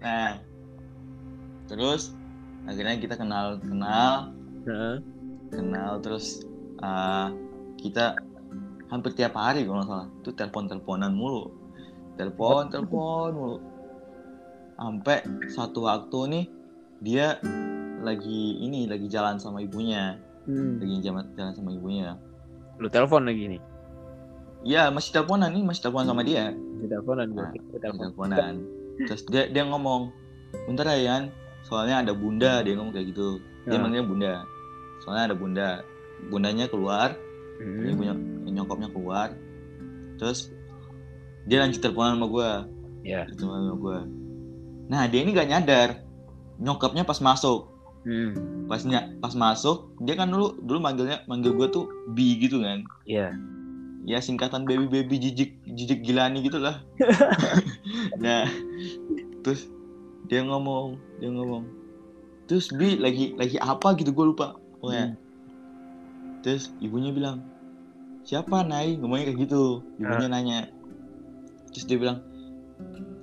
nah, 0.00 0.40
terus 1.68 2.12
akhirnya 2.64 2.96
kita 3.00 3.14
kenal 3.20 3.60
kenal, 3.60 4.32
uh. 4.68 4.96
kenal 5.52 6.00
terus 6.00 6.44
uh, 6.80 7.28
kita 7.80 8.16
hampir 8.88 9.12
tiap 9.16 9.36
hari 9.36 9.64
kalau 9.64 9.80
nggak 9.80 9.88
salah 9.88 10.08
itu 10.22 10.30
telepon 10.36 10.64
teleponan 10.68 11.12
mulu 11.12 11.50
telepon 12.14 12.70
telepon 12.70 13.30
mulu 13.34 13.56
sampai 14.78 15.18
satu 15.50 15.86
waktu 15.86 16.18
nih 16.30 16.44
dia 17.02 17.26
lagi 18.04 18.60
ini 18.60 18.86
lagi 18.86 19.08
jalan 19.08 19.40
sama 19.40 19.64
ibunya 19.64 20.20
hmm. 20.46 20.78
lagi 20.78 20.96
jalan 21.02 21.24
jalan 21.34 21.52
sama 21.56 21.70
ibunya 21.72 22.14
lu 22.78 22.86
telepon 22.90 23.24
lagi 23.24 23.56
nih 23.56 23.60
Iya 24.64 24.88
masih 24.88 25.10
teleponan 25.12 25.52
nih 25.52 25.62
masih 25.62 25.80
telepon 25.84 26.08
sama 26.08 26.22
dia. 26.24 26.56
Masih 26.56 26.88
teleponan 26.88 27.26
nah, 27.32 27.50
telepon. 27.52 28.00
teleponan. 28.00 28.54
terus 28.94 29.26
dia 29.26 29.50
dia 29.50 29.62
ngomong 29.68 30.10
bentar 30.66 30.88
ya 30.88 30.98
Yan. 30.98 31.24
Soalnya 31.64 32.04
ada 32.04 32.12
bunda 32.16 32.64
dia 32.64 32.72
ngomong 32.76 32.92
kayak 32.96 33.12
gitu. 33.12 33.38
Dia 33.68 33.76
nah. 33.76 33.88
manggilnya 33.88 34.06
bunda. 34.08 34.32
Soalnya 35.04 35.22
ada 35.32 35.36
bunda. 35.36 35.68
Bundanya 36.32 36.66
keluar. 36.72 37.12
Hmm. 37.54 37.86
ibunya 37.86 38.14
nyokapnya 38.50 38.88
keluar. 38.90 39.36
Terus 40.18 40.50
dia 41.44 41.60
lanjut 41.60 41.80
teleponan 41.84 42.16
sama 42.16 42.26
gue 42.32 42.50
yeah. 43.04 43.24
teleponan 43.28 43.60
sama 43.68 43.76
gue 43.78 43.98
nah 44.84 45.08
dia 45.08 45.24
ini 45.24 45.32
gak 45.32 45.48
nyadar. 45.48 45.88
Nyokapnya 46.60 47.08
pas 47.08 47.20
masuk. 47.20 47.72
Hmm. 48.04 48.68
pasnya 48.68 49.16
pas 49.16 49.32
masuk 49.32 49.96
dia 50.04 50.12
kan 50.12 50.28
dulu 50.28 50.60
dulu 50.60 50.76
manggilnya 50.76 51.24
manggil 51.24 51.56
gue 51.56 51.68
tuh 51.72 51.88
bi 52.12 52.36
gitu 52.36 52.60
kan. 52.60 52.84
Iya 53.08 53.32
yeah. 53.32 53.53
Ya 54.04 54.20
singkatan 54.20 54.68
baby 54.68 54.86
baby 54.86 55.16
jijik 55.16 55.56
jijik 55.64 56.04
gilani 56.04 56.44
gitu 56.44 56.60
lah 56.60 56.80
nah 58.24 58.44
terus 59.40 59.68
dia 60.28 60.44
ngomong 60.44 60.96
dia 61.20 61.28
ngomong 61.32 61.64
terus 62.44 62.68
bi 62.72 62.96
lagi 63.00 63.32
lagi 63.36 63.56
apa 63.60 63.96
gitu? 63.96 64.12
Gue 64.12 64.32
lupa. 64.32 64.56
Pokoknya. 64.80 65.16
Hmm. 65.16 65.22
terus 66.44 66.76
ibunya 66.84 67.08
bilang 67.08 67.40
siapa 68.28 68.60
Nai? 68.64 69.00
Ngomongnya 69.00 69.32
kayak 69.32 69.48
gitu. 69.48 69.80
Ibunya 69.96 70.28
uh. 70.28 70.32
nanya. 70.32 70.60
Terus 71.72 71.84
dia 71.88 71.98
bilang 72.00 72.18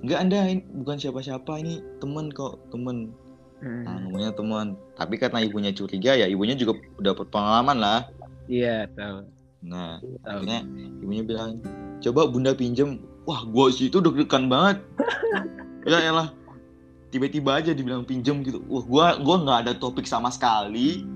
enggak 0.02 0.18
anda 0.18 0.38
ini 0.50 0.66
bukan 0.82 0.98
siapa-siapa 0.98 1.62
ini 1.62 1.78
temen 2.02 2.34
kok 2.34 2.58
temen. 2.74 3.14
Hmm. 3.62 3.86
nah 3.86 3.94
ngomongnya 4.02 4.34
temen. 4.34 4.74
Tapi 4.98 5.14
karena 5.22 5.38
ibunya 5.46 5.70
curiga 5.70 6.18
ya 6.18 6.26
ibunya 6.26 6.58
juga 6.58 6.82
udah 6.98 7.14
pengalaman 7.30 7.78
lah. 7.78 8.10
Iya 8.50 8.90
tahu 8.98 9.41
nah 9.62 9.98
tahu. 10.02 10.18
akhirnya 10.26 10.60
ibunya 11.00 11.22
bilang 11.22 11.62
coba 12.02 12.26
bunda 12.26 12.52
pinjem 12.52 12.98
wah 13.24 13.46
gua 13.46 13.70
sih 13.70 13.86
itu 13.86 14.02
deg-degan 14.02 14.50
banget 14.50 14.82
ya 15.90 15.98
elah 16.02 16.28
tiba-tiba 17.14 17.62
aja 17.62 17.70
dibilang 17.72 18.02
pinjem 18.02 18.42
gitu 18.42 18.62
wah 18.66 18.84
gua 18.84 19.06
gua 19.22 19.36
nggak 19.42 19.58
ada 19.68 19.72
topik 19.78 20.04
sama 20.04 20.28
sekali 20.34 21.06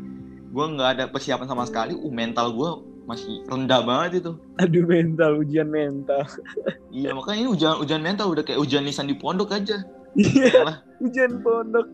gua 0.54 0.70
nggak 0.72 0.90
ada 0.98 1.04
persiapan 1.10 1.50
sama 1.50 1.66
sekali 1.66 1.92
uh 1.98 2.12
mental 2.12 2.54
gua 2.54 2.80
masih 3.06 3.46
rendah 3.46 3.86
banget 3.86 4.26
itu. 4.26 4.32
Aduh 4.58 4.84
mental, 4.84 5.38
ujian 5.38 5.70
mental. 5.70 6.26
iya 6.90 7.14
makanya 7.14 7.46
ini 7.46 7.50
ujian 7.54 7.78
ujian 7.78 8.02
mental 8.02 8.34
udah 8.34 8.42
kayak 8.42 8.58
ujian 8.58 8.82
lisan 8.82 9.06
di 9.06 9.14
pondok 9.14 9.54
aja. 9.54 9.86
Iya. 10.18 10.82
ujian 10.98 11.38
pondok. 11.40 11.86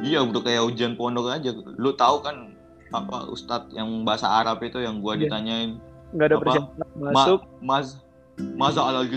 iya 0.00 0.24
udah 0.24 0.40
kayak 0.40 0.64
ujian 0.64 0.96
pondok 0.96 1.28
aja. 1.28 1.52
Lu 1.76 1.92
tahu 1.92 2.24
kan 2.24 2.55
apa 2.94 3.30
Ustadz 3.30 3.74
yang 3.74 3.88
bahasa 4.06 4.30
Arab 4.30 4.62
itu 4.62 4.78
yang 4.78 5.02
gua 5.02 5.16
iya. 5.16 5.26
ditanyain. 5.26 5.70
Gak 6.14 6.26
ada 6.32 6.36
persiapan 6.38 6.76
masuk. 7.12 7.40
Ma 7.62 7.82
mas 7.82 7.88
masa 8.36 8.84
alal 8.84 9.08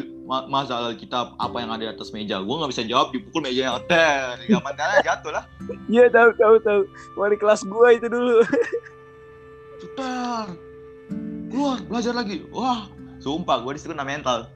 masa 0.48 0.80
alal 0.80 0.96
kitab 0.96 1.36
apa 1.36 1.60
yang 1.60 1.76
ada 1.76 1.84
di 1.84 1.92
atas 1.92 2.16
meja 2.16 2.40
gue 2.40 2.56
nggak 2.56 2.72
bisa 2.72 2.88
jawab 2.88 3.12
dipukul 3.12 3.44
meja 3.44 3.68
yang 3.68 3.76
ter 3.84 4.40
ya 4.48 4.64
mana 4.64 5.04
jatuh 5.04 5.28
lah 5.36 5.44
iya 5.92 6.08
tahu 6.08 6.32
tahu 6.40 6.56
tahu 6.64 6.88
wali 7.20 7.36
kelas 7.36 7.68
gue 7.68 7.88
itu 8.00 8.08
dulu 8.08 8.40
Cetar. 9.80 10.48
Keluar, 11.50 11.80
belajar 11.88 12.14
lagi. 12.14 12.44
Wah, 12.52 12.92
sumpah 13.24 13.64
gue 13.64 13.72
di 13.76 13.80
situ 13.80 13.96
kena 13.96 14.04
mental. 14.04 14.52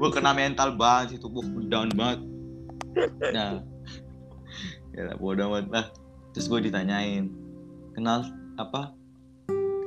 Gue 0.00 0.08
kena 0.10 0.32
mental 0.32 0.74
banget 0.74 1.20
itu, 1.20 1.28
gue 1.28 1.44
down 1.68 1.92
banget. 1.92 2.24
Nah, 3.30 3.60
ya 4.96 5.14
bodoh 5.20 5.52
banget 5.52 5.68
lah. 5.68 5.86
Terus 6.32 6.48
gue 6.48 6.60
ditanyain, 6.66 7.30
kenal 7.92 8.24
apa? 8.58 8.94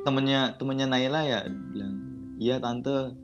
Temennya 0.04 0.56
temennya 0.56 0.88
Naila 0.88 1.22
ya? 1.28 1.40
Bilang, 1.48 1.96
iya 2.40 2.60
tante. 2.60 3.16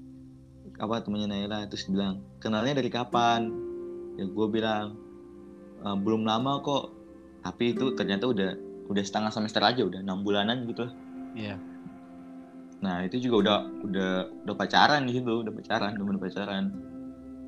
Apa 0.80 1.04
temennya 1.04 1.32
Naila? 1.32 1.68
Terus 1.72 1.88
bilang, 1.88 2.24
kenalnya 2.44 2.80
dari 2.80 2.92
kapan? 2.92 3.52
Ya 4.20 4.26
gue 4.28 4.48
bilang, 4.52 5.00
e, 5.80 5.88
belum 6.00 6.28
lama 6.28 6.60
kok. 6.60 6.92
Tapi 7.44 7.76
itu 7.76 7.96
ternyata 7.96 8.28
udah 8.28 8.52
udah 8.88 9.04
setengah 9.04 9.32
semester 9.32 9.64
aja, 9.64 9.82
udah 9.84 10.04
enam 10.04 10.24
bulanan 10.28 10.68
gitu 10.68 10.88
lah 10.88 10.94
Iya. 11.34 11.58
Nah 12.84 13.08
itu 13.08 13.18
juga 13.18 13.36
udah 13.42 13.58
udah 13.90 14.12
udah 14.46 14.56
pacaran 14.56 15.08
di 15.10 15.18
situ, 15.18 15.34
udah 15.42 15.54
pacaran, 15.56 15.98
udah 15.98 16.22
pacaran. 16.22 16.66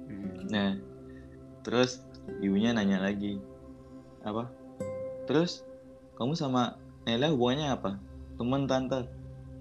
Hmm. 0.10 0.38
Nah 0.50 0.70
terus 1.62 2.02
ibunya 2.42 2.74
nanya 2.74 3.04
lagi 3.04 3.38
apa? 4.26 4.50
Terus 5.30 5.62
kamu 6.18 6.34
sama 6.34 6.80
Nela 7.06 7.30
hubungannya 7.30 7.70
apa? 7.70 7.92
Teman 8.42 8.66
tante? 8.66 9.06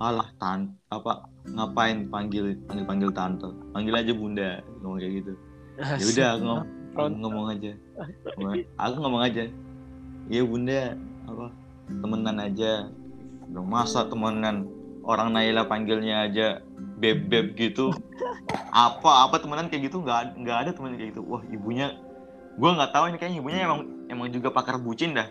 alah 0.03 0.27
tan 0.43 0.75
apa 0.91 1.31
ngapain 1.47 2.11
panggil 2.11 2.59
panggil 2.67 2.85
panggil 2.85 3.11
tante? 3.15 3.47
Panggil 3.71 3.95
aja 3.95 4.13
bunda 4.17 4.49
ngomong 4.83 4.99
kayak 4.99 5.13
gitu. 5.23 5.33
Ya 6.01 6.05
udah 6.07 6.27
aku 6.35 6.43
ngomong, 6.47 6.67
aku 6.95 7.15
ngomong 7.23 7.47
aja. 7.51 7.73
Aku 8.79 8.95
ngomong 8.99 9.23
aja. 9.23 9.45
Iya 10.27 10.43
bunda 10.43 10.99
apa 11.31 11.47
temenan 12.03 12.37
aja. 12.43 12.71
Dong 13.53 13.69
masa 13.71 14.09
temenan? 14.11 14.67
Orang 15.05 15.37
Naila 15.37 15.69
panggilnya 15.69 16.27
aja 16.27 16.65
beb 16.99 17.29
beb 17.29 17.55
gitu. 17.61 17.93
Apa 18.75 19.31
apa 19.31 19.39
temenan 19.39 19.71
kayak 19.71 19.93
gitu? 19.93 20.03
Nggak 20.03 20.35
nggak 20.35 20.59
ada 20.67 20.71
temen 20.75 20.99
kayak 20.99 21.15
gitu. 21.15 21.23
Wah 21.23 21.43
ibunya 21.47 21.95
gue 22.59 22.71
nggak 22.71 22.91
tahu 22.91 23.05
ini 23.11 23.17
kayaknya 23.19 23.39
ibunya 23.39 23.61
emang 23.67 23.81
emang 24.11 24.29
juga 24.31 24.51
pakar 24.51 24.79
bucin 24.79 25.15
dah 25.15 25.27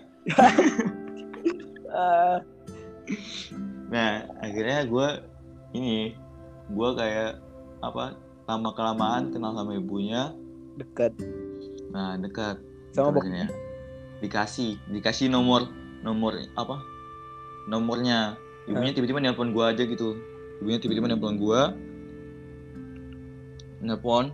nah 3.94 4.26
akhirnya 4.42 4.90
gue 4.90 5.08
ini 5.78 6.18
gue 6.74 6.90
kayak 6.98 7.38
apa 7.84 8.18
lama 8.50 8.70
kelamaan 8.76 9.32
kenal 9.32 9.54
sama 9.56 9.78
ibunya. 9.78 10.34
Dekat. 10.80 11.14
Nah 11.94 12.18
dekat. 12.18 12.60
Sama 12.94 13.14
boknya 13.14 13.50
dikasih 14.24 14.80
dikasih 14.88 15.28
nomor 15.28 15.68
nomor 16.02 16.38
apa 16.58 16.82
nomornya. 17.68 18.40
Ibunya 18.64 18.96
tiba-tiba 18.96 19.20
nelpon 19.20 19.52
gue 19.52 19.64
aja 19.64 19.84
gitu. 19.84 20.16
Ibunya 20.64 20.80
tiba-tiba 20.80 21.12
nelpon 21.12 21.38
gue 21.38 21.62
nelpon 23.84 24.32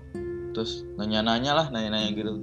terus 0.54 0.86
nanya-nanya 0.96 1.52
lah 1.58 1.66
nanya-nanya 1.74 2.10
gitu. 2.14 2.34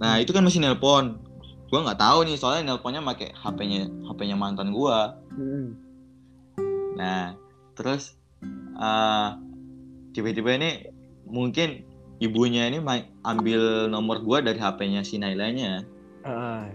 Nah 0.00 0.16
itu 0.16 0.32
kan 0.32 0.40
masih 0.40 0.64
nelpon 0.64 1.20
gue 1.70 1.78
nggak 1.78 2.02
tahu 2.02 2.26
nih 2.26 2.34
soalnya 2.34 2.74
nelponnya 2.74 2.98
pakai 3.06 3.30
HP-nya 3.30 3.86
HP-nya 4.10 4.36
mantan 4.36 4.74
gue 4.74 4.98
hmm. 5.38 5.90
Nah 7.00 7.32
terus 7.78 8.18
uh, 8.76 9.40
tiba-tiba 10.12 10.58
ini 10.58 10.90
mungkin 11.24 11.86
ibunya 12.20 12.68
ini 12.68 12.82
ambil 13.24 13.88
nomor 13.88 14.20
gua 14.20 14.44
dari 14.44 14.60
HP-nya 14.60 15.00
si 15.00 15.16
Nailanya. 15.16 15.88
Uh. 16.20 16.68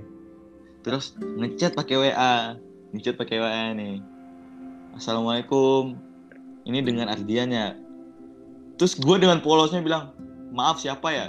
terus 0.82 1.14
ngechat 1.22 1.78
pakai 1.78 2.02
WA 2.02 2.58
ngechat 2.94 3.14
pakai 3.18 3.38
WA 3.38 3.78
nih. 3.78 4.02
Assalamualaikum 4.98 5.94
ini 6.66 6.82
dengan 6.82 7.14
Ardian 7.14 7.54
ya 7.54 7.78
terus 8.76 8.98
gue 8.98 9.18
dengan 9.22 9.40
polosnya 9.40 9.80
bilang 9.86 10.12
maaf 10.52 10.82
siapa 10.82 11.08
ya 11.14 11.26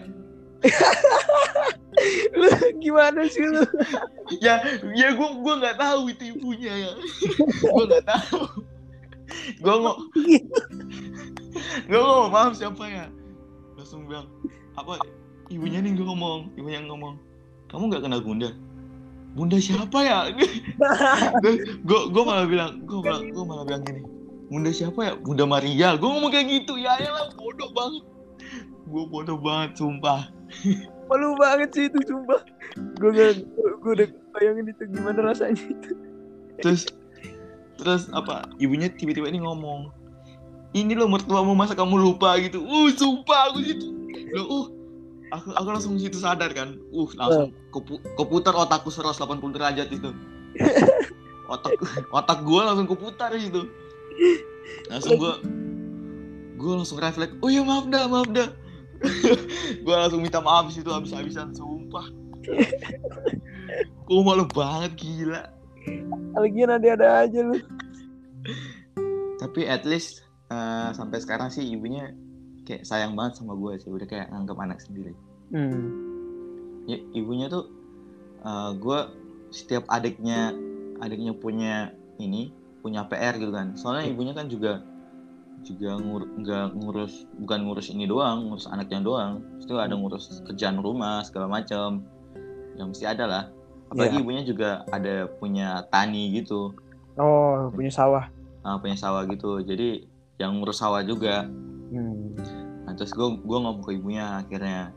lu 2.37 2.49
gimana 2.81 3.25
sih 3.29 3.45
lu? 3.45 3.65
Ya 4.45 4.61
ya 4.93 5.17
gue 5.17 5.29
gue 5.41 5.55
nggak 5.61 5.81
tahu 5.81 6.13
itu 6.13 6.37
ibunya 6.37 6.73
ya. 6.89 6.93
Gue 7.65 7.85
nggak 7.89 8.05
tahu. 8.05 8.41
Gue 9.65 9.75
ngomong 9.75 9.99
gue 11.89 12.01
ngomong 12.01 12.31
maaf 12.31 12.53
siapa 12.55 12.85
ya? 12.87 13.07
Langsung 13.81 14.05
bilang 14.07 14.29
apa 14.77 15.01
ibunya 15.49 15.81
nih 15.81 15.97
gue 15.97 16.07
ngomong 16.07 16.53
ibunya 16.61 16.85
ngomong. 16.85 17.17
Kamu 17.73 17.91
nggak 17.91 18.05
kenal 18.05 18.21
bunda? 18.23 18.53
Bunda 19.37 19.57
siapa 19.61 19.99
ya? 20.05 20.33
Gue 21.85 22.01
gue 22.13 22.23
malah 22.25 22.47
bilang 22.49 22.85
gue 22.85 22.99
malah 23.01 23.21
gue 23.25 23.45
malah 23.45 23.65
bilang 23.65 23.83
gini 23.85 24.03
bunda 24.47 24.71
siapa 24.71 25.01
ya? 25.01 25.13
Bunda 25.17 25.49
Maria. 25.49 25.97
Gue 25.97 26.09
ngomong 26.13 26.31
kayak 26.31 26.47
gitu 26.53 26.77
ya 26.77 27.01
ya 27.01 27.11
bodoh 27.35 27.73
banget. 27.73 28.05
Gue 28.87 29.05
bodoh 29.11 29.41
banget 29.41 29.81
sumpah 29.81 30.31
malu 31.09 31.38
banget 31.38 31.71
sih 31.75 31.85
itu 31.88 31.99
sumpah. 32.07 32.41
Gue 32.99 33.11
gak 33.15 33.43
gue 33.57 33.93
udah 34.03 34.09
bayangin 34.37 34.71
itu 34.71 34.83
gimana 34.91 35.33
rasanya 35.33 35.62
itu. 35.62 35.91
Terus 36.62 36.83
terus 37.76 38.09
apa 38.17 38.49
ibunya 38.57 38.88
tiba-tiba 38.88 39.29
ini 39.29 39.44
ngomong 39.44 39.92
ini 40.73 40.97
lo 40.97 41.09
mertuamu 41.09 41.53
masa 41.57 41.77
kamu 41.77 41.97
lupa? 41.97 42.37
gitu. 42.40 42.64
Uh 42.64 42.90
sumpah 42.92 43.53
aku 43.53 43.59
gitu 43.64 43.87
uh 44.37 44.66
aku 45.33 45.49
aku 45.55 45.68
langsung 45.70 45.94
situ 45.97 46.18
sadar 46.18 46.51
kan. 46.53 46.77
Uh 46.90 47.09
langsung 47.14 47.55
kepu, 47.70 48.03
keputar 48.18 48.55
otakku 48.57 48.90
180 48.90 49.57
derajat 49.57 49.88
itu. 49.92 50.11
Otak 51.47 51.79
otak 52.11 52.42
gue 52.42 52.59
langsung 52.59 52.90
keputar 52.90 53.31
gitu. 53.38 53.70
Langsung 54.90 55.14
gue 55.14 55.33
gue 56.57 56.73
langsung 56.73 56.99
refleks 56.99 57.37
oh 57.44 57.53
ya 57.53 57.62
maaf 57.62 57.87
dah 57.87 58.09
maaf 58.09 58.29
dah 58.33 58.49
gue 59.85 59.95
langsung 59.95 60.21
minta 60.23 60.42
maaf 60.42 60.71
situ 60.71 60.88
habis-habisan 60.90 61.55
sumpah. 61.55 62.07
Kok 64.07 64.23
malu 64.23 64.47
banget 64.47 64.92
gila. 64.99 65.42
Lagi 66.37 66.61
nanti 66.66 66.88
ada 66.90 67.27
aja 67.27 67.40
lu. 67.42 67.59
Tapi 69.42 69.66
at 69.66 69.83
least 69.83 70.23
uh, 70.51 70.95
sampai 70.95 71.19
sekarang 71.23 71.51
sih 71.51 71.66
ibunya 71.66 72.14
kayak 72.66 72.87
sayang 72.87 73.14
banget 73.14 73.42
sama 73.42 73.55
gue 73.59 73.79
sih. 73.83 73.90
Udah 73.90 74.07
kayak 74.07 74.31
nganggap 74.31 74.59
anak 74.62 74.79
sendiri. 74.83 75.14
Hmm. 75.47 75.95
ya 76.90 76.99
ibunya 77.14 77.47
tuh 77.47 77.71
uh, 78.42 78.51
eh, 78.51 78.71
gue 78.83 78.99
setiap 79.55 79.87
adiknya 79.87 80.51
adiknya 80.99 81.38
punya 81.38 81.95
ini 82.19 82.51
punya 82.83 83.07
PR 83.07 83.38
gitu 83.38 83.51
kan. 83.55 83.75
Soalnya 83.79 84.11
ibunya 84.11 84.35
kan 84.35 84.51
juga 84.51 84.83
juga 85.64 85.99
ngur 85.99 86.23
nggak 86.42 86.66
ngurus 86.77 87.25
bukan 87.40 87.61
ngurus 87.66 87.88
ini 87.95 88.05
doang 88.05 88.51
ngurus 88.51 88.66
anaknya 88.69 89.01
doang. 89.03 89.33
Itu 89.62 89.79
ada 89.81 89.95
ngurus 89.95 90.42
kerjaan 90.47 90.83
rumah 90.83 91.23
segala 91.25 91.49
macam 91.49 92.05
yang 92.77 92.92
mesti 92.92 93.05
ada 93.09 93.25
lah. 93.25 93.45
Apalagi 93.88 94.19
yeah. 94.19 94.23
ibunya 94.23 94.42
juga 94.42 94.71
ada 94.90 95.31
punya 95.38 95.87
tani 95.88 96.37
gitu. 96.37 96.75
Oh 97.16 97.71
punya 97.73 97.90
sawah. 97.90 98.29
Uh, 98.66 98.77
punya 98.83 98.99
sawah 98.99 99.23
gitu. 99.31 99.62
Jadi 99.62 100.05
yang 100.37 100.61
ngurus 100.61 100.83
sawah 100.83 101.01
juga. 101.07 101.47
Hmm. 101.87 102.35
nah 102.83 102.95
terus 102.95 103.14
gue 103.14 103.29
gue 103.42 103.59
ngomong 103.62 103.83
ke 103.83 103.99
ibunya 103.99 104.42
akhirnya 104.42 104.90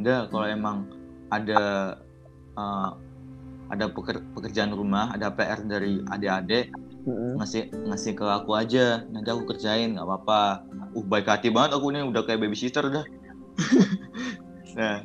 udah 0.00 0.28
kalau 0.32 0.44
emang 0.48 0.88
ada 1.32 1.96
uh, 2.56 2.96
ada 3.72 3.88
peker, 3.88 4.20
pekerjaan 4.36 4.76
rumah 4.76 5.12
ada 5.16 5.32
PR 5.32 5.64
dari 5.64 6.04
adik-adik 6.04 6.72
mm-hmm. 7.06 7.32
ngasih 7.38 7.62
ngasih 7.90 8.12
ke 8.16 8.26
aku 8.26 8.54
aja. 8.54 9.06
Nanti 9.10 9.28
aku 9.30 9.46
kerjain 9.54 9.94
nggak 9.94 10.06
apa-apa. 10.06 10.66
Uh 10.92 11.04
baik 11.06 11.28
hati 11.28 11.48
banget 11.50 11.78
aku 11.78 11.90
nih 11.90 12.04
udah 12.06 12.22
kayak 12.26 12.42
babysitter 12.42 12.86
dah. 12.90 13.06
Nah 14.72 15.04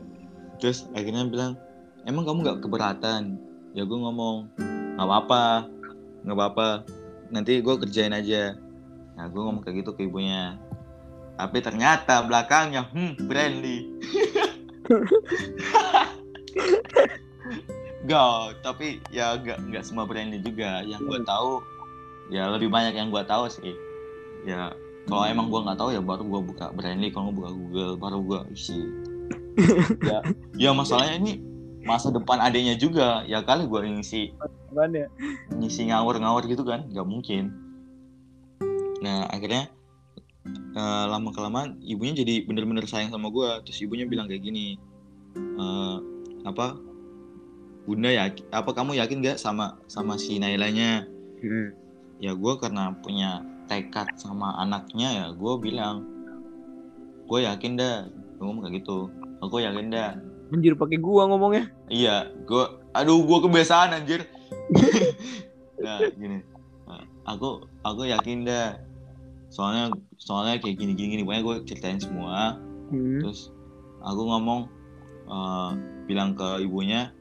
terus 0.63 0.87
akhirnya 0.95 1.27
bilang 1.27 1.59
emang 2.07 2.23
kamu 2.23 2.39
nggak 2.47 2.59
keberatan? 2.63 3.35
Ya 3.75 3.83
gue 3.83 3.99
ngomong 3.99 4.47
nggak 4.95 5.03
apa-apa 5.03 5.67
nggak 6.23 6.37
apa-apa. 6.39 6.87
Nanti 7.35 7.59
gue 7.59 7.75
kerjain 7.75 8.15
aja. 8.15 8.55
Nah 9.19 9.27
gue 9.27 9.41
ngomong 9.43 9.59
kayak 9.67 9.83
gitu 9.83 9.91
ke 9.91 10.07
ibunya. 10.07 10.55
Tapi 11.35 11.59
ternyata 11.61 12.23
belakangnya 12.25 12.87
hmm 12.95 13.27
Brandy 13.27 13.85
Gak, 18.07 18.63
tapi 18.63 19.03
ya 19.11 19.35
gak 19.35 19.59
nggak 19.67 19.83
semua 19.83 20.07
Brandy 20.07 20.39
juga. 20.39 20.79
Yang 20.87 21.11
gue 21.11 21.19
tahu 21.27 21.59
ya 22.33 22.51
lebih 22.51 22.67
banyak 22.71 22.93
yang 22.95 23.09
gue 23.09 23.23
tahu 23.23 23.47
sih. 23.51 23.73
Ya 24.47 24.71
kalau 25.07 25.23
emang 25.23 25.47
gue 25.47 25.59
nggak 25.63 25.79
tahu 25.79 25.95
ya 25.95 26.01
baru 26.03 26.23
gue 26.27 26.41
buka 26.53 26.71
Brandy, 26.75 27.11
kalau 27.11 27.31
gue 27.31 27.39
buka 27.39 27.51
Google 27.51 27.93
baru 27.95 28.19
gue 28.23 28.39
isi. 28.55 28.79
ya, 30.09 30.19
ya 30.53 30.69
masalahnya 30.75 31.17
ini 31.17 31.33
masa 31.87 32.11
depan 32.11 32.43
adanya 32.43 32.75
juga 32.75 33.23
ya 33.23 33.39
kali 33.39 33.63
gue 33.63 33.79
ngisi 33.79 34.35
ya? 34.75 35.07
ngisi 35.55 35.87
ngawur-ngawur 35.87 36.43
gitu 36.51 36.67
kan 36.67 36.83
nggak 36.91 37.07
mungkin 37.07 37.55
nah 38.99 39.23
akhirnya 39.31 39.71
uh, 40.75 41.05
lama 41.07 41.31
kelamaan 41.31 41.79
ibunya 41.79 42.11
jadi 42.11 42.43
bener-bener 42.43 42.83
sayang 42.83 43.15
sama 43.15 43.31
gue 43.31 43.49
terus 43.63 43.79
ibunya 43.79 44.03
bilang 44.03 44.27
kayak 44.27 44.43
gini 44.43 44.75
uh, 45.55 46.03
apa 46.43 46.75
bunda 47.87 48.11
ya 48.11 48.35
apa 48.51 48.75
kamu 48.75 48.99
yakin 48.99 49.23
gak 49.23 49.39
sama 49.39 49.79
sama 49.87 50.19
si 50.19 50.43
Nailanya 50.43 51.07
hmm. 51.39 51.86
Ya 52.17 52.33
gue 52.33 52.53
karena 52.57 52.93
punya 53.01 53.45
tekad 53.67 54.09
sama 54.17 54.57
anaknya 54.57 55.09
ya 55.13 55.25
gue 55.35 55.53
bilang 55.59 56.07
gue 57.27 57.39
yakin 57.43 57.77
dah 57.77 58.07
gue 58.09 58.43
ngomong 58.43 58.63
kayak 58.65 58.81
gitu 58.81 59.11
aku 59.43 59.61
yakin 59.61 59.91
dah 59.93 60.17
Anjir 60.47 60.79
pakai 60.79 60.97
gua 60.99 61.27
ngomongnya. 61.27 61.67
Iya, 61.91 62.31
gua 62.47 62.79
aduh 62.95 63.19
gua 63.27 63.43
kebiasaan 63.43 63.99
anjir. 63.99 64.23
nah, 65.83 65.99
gini. 66.15 66.39
Nah, 66.87 67.03
aku 67.27 67.67
aku 67.83 68.07
yakin 68.07 68.47
dah. 68.47 68.79
Soalnya 69.51 69.91
soalnya 70.15 70.59
kayak 70.59 70.79
gini 70.79 70.95
gini 70.95 71.19
gini 71.19 71.23
pokoknya 71.23 71.43
gue 71.43 71.55
ceritain 71.67 71.99
semua. 71.99 72.59
Hmm. 72.91 73.19
Terus 73.23 73.51
aku 74.03 74.21
ngomong 74.23 74.71
uh, 75.27 75.71
bilang 76.07 76.35
ke 76.35 76.63
ibunya 76.63 77.11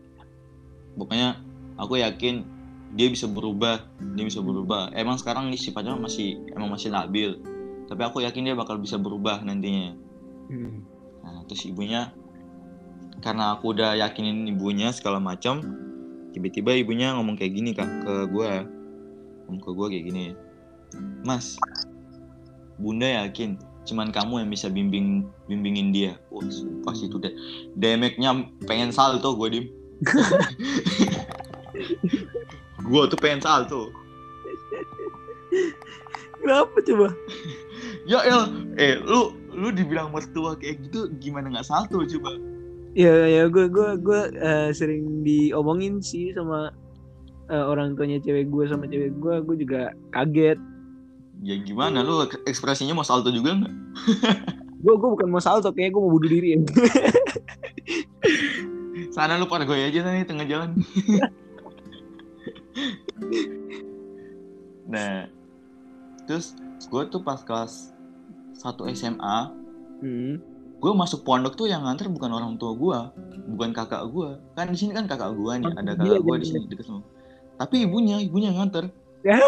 pokoknya 0.94 1.38
aku 1.78 1.98
yakin 1.98 2.46
dia 2.94 3.10
bisa 3.10 3.26
berubah, 3.26 3.82
dia 4.14 4.24
bisa 4.24 4.38
berubah. 4.38 4.94
Emang 4.94 5.18
sekarang 5.18 5.50
nih 5.50 5.58
sifatnya 5.58 5.98
masih 5.98 6.38
emang 6.54 6.70
masih 6.70 6.94
labil. 6.94 7.42
Tapi 7.86 8.02
aku 8.02 8.22
yakin 8.22 8.52
dia 8.52 8.54
bakal 8.54 8.78
bisa 8.78 9.00
berubah 9.00 9.42
nantinya. 9.42 9.94
Hmm. 10.46 10.86
Nah, 11.22 11.42
terus 11.50 11.66
ibunya 11.66 12.14
karena 13.24 13.56
aku 13.56 13.72
udah 13.72 13.96
yakinin 13.96 14.44
ibunya 14.46 14.92
segala 14.92 15.16
macam 15.16 15.64
tiba-tiba 16.36 16.76
ibunya 16.76 17.16
ngomong 17.16 17.40
kayak 17.40 17.56
gini 17.56 17.72
kak 17.72 17.88
ke 18.04 18.28
gue 18.28 18.50
ngomong 19.48 19.62
ke 19.64 19.70
gue 19.72 19.86
kayak 19.88 20.04
gini 20.04 20.24
mas 21.24 21.56
bunda 22.76 23.24
yakin 23.24 23.56
cuman 23.88 24.12
kamu 24.12 24.44
yang 24.44 24.50
bisa 24.52 24.68
bimbing 24.68 25.24
bimbingin 25.48 25.96
dia 25.96 26.12
wah 26.28 26.44
sumpah 26.44 26.92
sih 26.92 27.08
itu 27.08 27.16
deh 27.16 27.32
damage-nya 27.78 28.52
pengen 28.68 28.92
salto 28.92 29.32
gue 29.38 29.48
dim 29.48 29.64
gue 32.84 33.02
tuh 33.08 33.18
pengen 33.18 33.40
salto. 33.40 33.88
Kenapa 36.40 36.76
coba? 36.84 37.08
Ya 38.06 38.22
el. 38.22 38.70
Eh 38.78 39.02
lu 39.02 39.34
lu 39.50 39.74
dibilang 39.74 40.14
mertua 40.14 40.54
kayak 40.54 40.88
gitu 40.88 41.10
gimana 41.18 41.50
nggak 41.50 41.66
salto 41.66 42.06
coba? 42.06 42.38
Ya 42.94 43.26
ya 43.26 43.42
gue 43.50 43.66
gue 43.66 43.98
gue 43.98 44.20
uh, 44.38 44.70
sering 44.70 45.26
diomongin 45.26 45.98
sih 45.98 46.30
sama 46.32 46.70
uh, 47.50 47.64
orang 47.66 47.98
tuanya 47.98 48.22
cewek 48.22 48.46
gue 48.46 48.64
sama 48.70 48.86
cewek 48.86 49.10
gue 49.18 49.34
gue 49.42 49.56
juga 49.58 49.90
kaget. 50.14 50.56
Ya 51.42 51.58
gimana? 51.60 52.06
Lu 52.06 52.24
ekspresinya 52.46 52.94
mau 52.94 53.04
salto 53.04 53.28
juga 53.34 53.58
nggak? 53.58 53.74
Gue 54.86 54.94
gue 55.02 55.08
bukan 55.18 55.26
mau 55.32 55.42
salto 55.42 55.74
kayak 55.74 55.90
gue 55.90 55.98
mau 55.98 56.14
bunuh 56.14 56.30
diri 56.30 56.54
ya. 56.54 56.58
Sana 59.10 59.34
lu 59.34 59.50
pada 59.50 59.66
gue 59.66 59.74
aja 59.74 60.04
nih 60.04 60.22
tengah 60.22 60.46
jalan 60.46 60.78
nah 64.92 65.26
terus 66.26 66.54
gue 66.86 67.02
tuh 67.08 67.22
pas 67.22 67.40
kelas 67.40 67.94
satu 68.56 68.88
SMA 68.92 69.38
hmm. 70.02 70.34
gue 70.76 70.92
masuk 70.92 71.24
pondok 71.24 71.56
tuh 71.56 71.68
yang 71.68 71.84
nganter 71.84 72.08
bukan 72.08 72.30
orang 72.32 72.54
tua 72.60 72.72
gue 72.76 72.98
bukan 73.46 73.70
kakak 73.72 74.02
gue 74.10 74.36
kan 74.58 74.66
di 74.68 74.78
sini 74.78 74.92
kan 74.92 75.06
kakak 75.06 75.32
gue 75.32 75.52
nih 75.62 75.72
ada 75.78 75.92
kakak 75.94 76.22
gue 76.22 76.36
di 76.42 76.46
sini 76.46 76.64
deket 76.66 76.86
semua. 76.90 77.04
Tapi 77.56 77.88
ibunya 77.88 78.20
ibunya 78.20 78.52
yang 78.52 78.66
nganter. 78.66 78.92
Ya. 79.24 79.40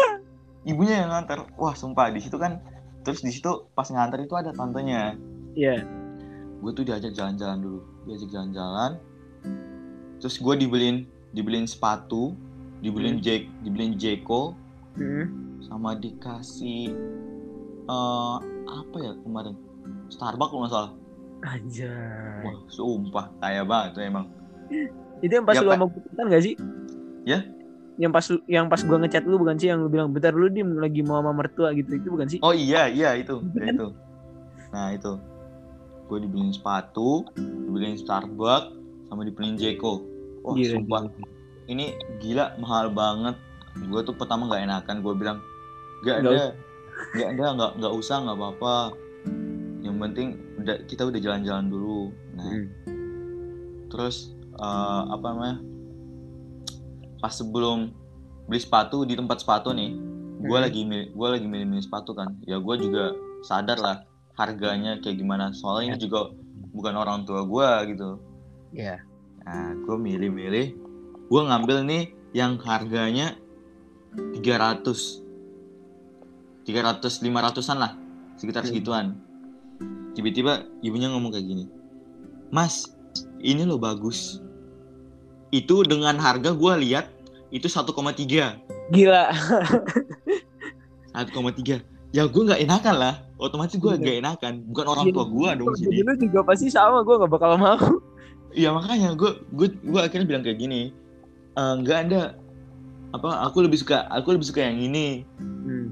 ibunya 0.67 1.05
yang 1.05 1.13
nganter. 1.13 1.45
Wah 1.55 1.77
sumpah 1.77 2.09
di 2.09 2.19
situ 2.19 2.35
kan 2.41 2.59
terus 3.05 3.23
di 3.23 3.31
situ 3.31 3.69
pas 3.77 3.87
nganter 3.87 4.25
itu 4.25 4.33
ada 4.33 4.55
tantenya. 4.55 5.15
Iya. 5.53 5.81
Yeah. 5.81 5.81
gue 6.59 6.75
tuh 6.75 6.83
diajak 6.83 7.15
jalan-jalan 7.15 7.63
dulu 7.63 7.79
diajak 8.09 8.29
jalan-jalan. 8.31 8.99
Terus 10.19 10.35
gue 10.35 10.55
dibeliin 10.59 11.07
dibeliin 11.31 11.67
sepatu 11.69 12.35
dibeliin 12.79 13.19
hmm. 13.19 13.25
Jack 13.25 13.41
dibeliin 13.63 13.93
Jeko 13.99 14.55
hmm. 14.95 15.25
sama 15.67 15.95
dikasih 15.99 16.95
uh, 17.87 18.39
apa 18.67 18.97
ya 18.99 19.11
kemarin 19.23 19.55
Starbucks 20.09 20.49
kalau 20.51 20.61
nggak 20.65 20.73
salah 20.73 20.91
Aja. 21.39 21.93
Wah, 22.43 22.57
sumpah 22.67 23.31
kaya 23.39 23.63
banget 23.63 23.95
tuh 23.95 24.03
emang. 24.03 24.25
Itu 25.23 25.31
yang 25.39 25.47
pas 25.47 25.55
ya, 25.55 25.63
lu 25.63 25.71
sama 25.71 25.85
gue 25.87 26.23
gak 26.27 26.43
sih? 26.43 26.55
Ya? 27.23 27.47
Yang 27.99 28.11
pas 28.15 28.25
yang 28.47 28.65
pas 28.67 28.81
gua 28.83 28.97
ngechat 29.03 29.23
lu 29.27 29.39
bukan 29.39 29.55
sih 29.59 29.71
yang 29.71 29.83
lu 29.83 29.91
bilang 29.91 30.11
bentar 30.11 30.31
lu 30.31 30.47
dim 30.47 30.79
lagi 30.79 31.03
mau 31.03 31.19
sama 31.19 31.35
mertua 31.35 31.75
gitu 31.75 31.99
itu 31.99 32.07
bukan 32.11 32.27
sih? 32.27 32.39
Oh 32.43 32.55
iya 32.55 32.87
iya 32.87 33.15
itu 33.19 33.43
ya, 33.55 33.71
itu. 33.71 33.87
Nah 34.71 34.95
itu 34.95 35.19
gue 36.09 36.17
dibeliin 36.25 36.51
sepatu, 36.55 37.27
dibeliin 37.35 37.99
Starbucks, 37.99 38.71
sama 39.11 39.21
dibeliin 39.27 39.59
Jeko. 39.59 40.03
Wah 40.43 40.55
gila, 40.55 40.79
sumpah 40.79 41.01
gila. 41.11 41.27
Ini 41.69 41.93
gila 42.17 42.57
mahal 42.57 42.89
banget. 42.89 43.37
Gue 43.85 44.01
tuh 44.01 44.17
pertama 44.17 44.49
nggak 44.49 44.65
enakan, 44.65 44.97
gue 45.05 45.13
bilang 45.13 45.37
nggak 46.01 46.25
ada, 46.25 46.57
nggak 47.13 47.29
ada, 47.37 47.45
nggak 47.53 47.71
nggak 47.77 47.93
usah 47.93 48.25
nggak 48.25 48.37
apa-apa. 48.41 48.75
Yang 49.85 49.95
penting 50.01 50.29
udah 50.59 50.77
kita 50.85 51.07
udah 51.07 51.19
jalan-jalan 51.23 51.65
dulu 51.71 52.11
nah 52.35 52.45
hmm. 52.51 52.67
terus 53.87 54.35
uh, 54.59 55.07
apa 55.09 55.25
namanya 55.31 55.57
pas 57.23 57.33
sebelum 57.33 57.95
beli 58.45 58.59
sepatu 58.59 59.07
di 59.07 59.15
tempat 59.15 59.41
sepatu 59.41 59.71
nih 59.71 59.95
gue 60.43 60.57
hmm. 60.57 60.65
lagi 60.69 60.81
gue 61.09 61.27
lagi 61.27 61.47
milih-milih 61.47 61.83
sepatu 61.83 62.11
kan 62.11 62.35
ya 62.43 62.59
gue 62.59 62.75
juga 62.75 63.15
sadar 63.41 63.79
lah 63.79 63.97
harganya 64.35 64.99
kayak 64.99 65.19
gimana 65.19 65.51
soalnya 65.55 65.95
ini 65.95 65.97
ya. 65.99 66.03
juga 66.05 66.19
bukan 66.75 66.95
orang 66.95 67.23
tua 67.23 67.43
gue 67.43 67.69
gitu 67.95 68.09
ya 68.75 68.95
yeah. 68.95 68.99
nah 69.47 69.73
gue 69.73 69.95
milih-milih 69.95 70.75
gue 71.29 71.41
ngambil 71.45 71.85
nih 71.85 72.03
yang 72.33 72.57
harganya 72.61 73.37
300 74.17 75.21
300 76.65 77.21
500an 77.21 77.77
lah 77.77 77.93
sekitar 78.37 78.65
hmm. 78.65 78.69
segituan. 78.69 79.05
Tiba-tiba 80.17 80.65
ibunya 80.81 81.07
ngomong 81.13 81.31
kayak 81.31 81.45
gini 81.45 81.65
mas 82.49 82.89
ini 83.39 83.63
lo 83.63 83.77
bagus. 83.77 84.41
Itu 85.49 85.81
dengan 85.81 86.17
harga 86.21 86.53
gue 86.53 86.73
lihat 86.85 87.09
itu 87.49 87.65
1,3 87.65 87.89
gila. 88.93 89.23
1,3 91.13 91.81
ya 92.09 92.25
gue 92.25 92.43
nggak 92.45 92.61
enakan 92.65 92.95
lah. 92.97 93.15
Otomatis 93.39 93.79
gue 93.79 93.93
gak 93.95 94.17
enakan. 94.19 94.53
Bukan 94.67 94.85
orang 94.85 95.05
tua 95.15 95.25
gue 95.29 95.49
dong 95.63 95.71
sini 95.79 96.03
lu 96.03 96.13
juga 96.19 96.43
pasti 96.43 96.67
sama 96.67 97.05
gue 97.05 97.15
nggak 97.15 97.31
bakal 97.31 97.55
mau. 97.55 97.79
Iya 98.49 98.73
makanya 98.73 99.13
gue 99.13 99.45
gue 99.53 99.77
gue 99.77 100.01
akhirnya 100.01 100.25
bilang 100.25 100.41
kayak 100.41 100.57
gini 100.57 100.89
e, 101.59 101.61
nggak 101.83 101.97
e, 101.99 102.03
ada. 102.07 102.23
Apa 103.09 103.41
aku 103.49 103.65
lebih 103.65 103.81
suka 103.81 104.07
aku 104.07 104.37
lebih 104.37 104.47
suka 104.47 104.63
yang 104.63 104.79
ini. 104.79 105.27
Hmm. 105.39 105.87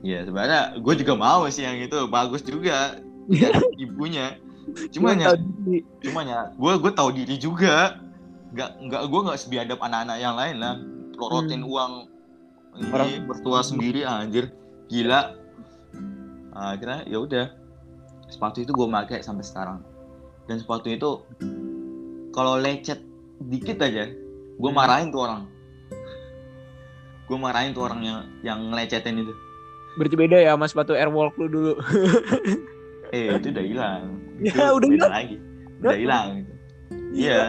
ya 0.00 0.24
sebenarnya 0.24 0.80
gue 0.80 0.94
juga 1.04 1.12
mau 1.12 1.44
sih 1.52 1.68
yang 1.68 1.76
itu. 1.76 2.08
Bagus 2.08 2.40
juga. 2.40 2.96
Ibunya. 3.82 4.40
Cuma 4.94 5.12
ya 5.12 5.36
cuma 6.00 6.24
ya 6.24 6.48
gue 6.56 6.72
gue 6.80 6.92
tahu 6.96 7.10
diri 7.12 7.36
juga. 7.36 8.00
Nggak 8.56 8.70
nggak 8.88 9.02
gue 9.06 9.20
nggak 9.28 9.40
sebiadab 9.40 9.78
anak-anak 9.78 10.16
yang 10.18 10.34
lain 10.34 10.56
lah. 10.56 10.74
Pelorotin 11.14 11.62
hmm. 11.62 11.70
uang 11.70 11.92
ini 12.78 12.86
Orang. 12.94 13.10
bertua 13.26 13.60
sendiri 13.66 14.06
anjir. 14.06 14.54
Gila. 14.88 15.36
Nah, 16.54 16.74
akhirnya 16.74 17.02
ya 17.06 17.18
udah. 17.18 17.46
Sepatu 18.30 18.62
itu 18.62 18.70
gue 18.70 18.86
pakai 18.86 19.26
sampai 19.26 19.42
sekarang. 19.42 19.82
Dan 20.46 20.62
sepatu 20.62 20.86
itu 20.86 21.10
kalau 22.30 22.58
lecet 22.58 23.02
dikit 23.42 23.82
aja 23.82 24.06
gue 24.60 24.70
marahin 24.70 25.08
tuh 25.08 25.20
orang. 25.24 25.42
Gue 27.24 27.38
marahin 27.40 27.72
tuh 27.72 27.88
orang 27.88 28.00
yang 28.04 28.18
yang 28.44 28.58
ngelecetin 28.68 29.24
itu. 29.24 29.32
Berarti 29.96 30.16
beda 30.20 30.36
ya 30.36 30.52
mas 30.54 30.76
sepatu 30.76 30.92
airwalk 30.92 31.34
lu 31.40 31.48
dulu. 31.48 31.72
Eh 33.10 33.26
itu 33.26 33.50
udah 33.50 33.64
hilang. 33.66 34.02
Ya 34.46 34.70
udah 34.70 34.88
hilang. 34.88 35.10
lagi. 35.10 35.36
Udah 35.82 35.98
hilang 35.98 36.26
gitu. 36.44 36.52
iya. 37.16 37.32
Yeah. 37.32 37.48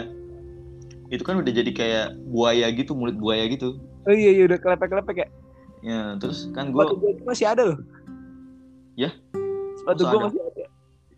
itu 1.11 1.27
kan 1.27 1.43
udah 1.43 1.51
jadi 1.51 1.71
kayak 1.75 2.07
buaya 2.31 2.71
gitu 2.71 2.95
mulut 2.95 3.19
buaya 3.19 3.43
gitu. 3.51 3.75
Oh 4.07 4.15
iya 4.15 4.31
iya 4.31 4.47
udah 4.47 4.57
kelepek-kelepek 4.57 5.17
ya? 5.21 5.27
Ya 5.83 6.01
terus 6.17 6.47
kan 6.55 6.71
gue 6.71 6.81
masih 7.27 7.51
ada 7.51 7.75
loh. 7.75 7.79
Ya? 8.95 9.11
Sepatu 9.75 10.07
gue 10.07 10.19
masih 10.23 10.39
ada 10.39 10.63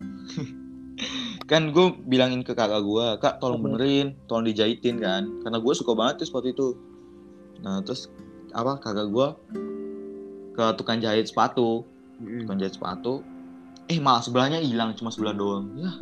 kan 1.54 1.70
gue 1.70 1.94
bilangin 2.10 2.42
ke 2.42 2.58
kakak 2.58 2.82
gue 2.82 3.06
kak 3.22 3.38
tolong 3.38 3.62
benerin 3.62 4.18
tolong 4.26 4.50
dijahitin 4.50 4.98
kan. 4.98 5.30
Karena 5.46 5.62
gue 5.62 5.74
suka 5.78 5.94
banget 5.94 6.26
tuh 6.26 6.34
sepatu 6.34 6.48
itu. 6.50 6.68
Nah 7.62 7.86
terus 7.86 8.10
apa 8.58 8.82
kakak 8.82 9.14
gue 9.14 9.28
ke 10.58 10.66
tukang 10.82 10.98
jahit 10.98 11.30
sepatu. 11.30 11.86
Tukang 12.18 12.58
jahit 12.58 12.74
sepatu. 12.74 13.22
Eh 13.86 14.02
malah 14.02 14.26
sebelahnya 14.26 14.66
hilang 14.66 14.98
cuma 14.98 15.14
sebelah 15.14 15.38
doang. 15.38 15.70
Ya. 15.78 15.92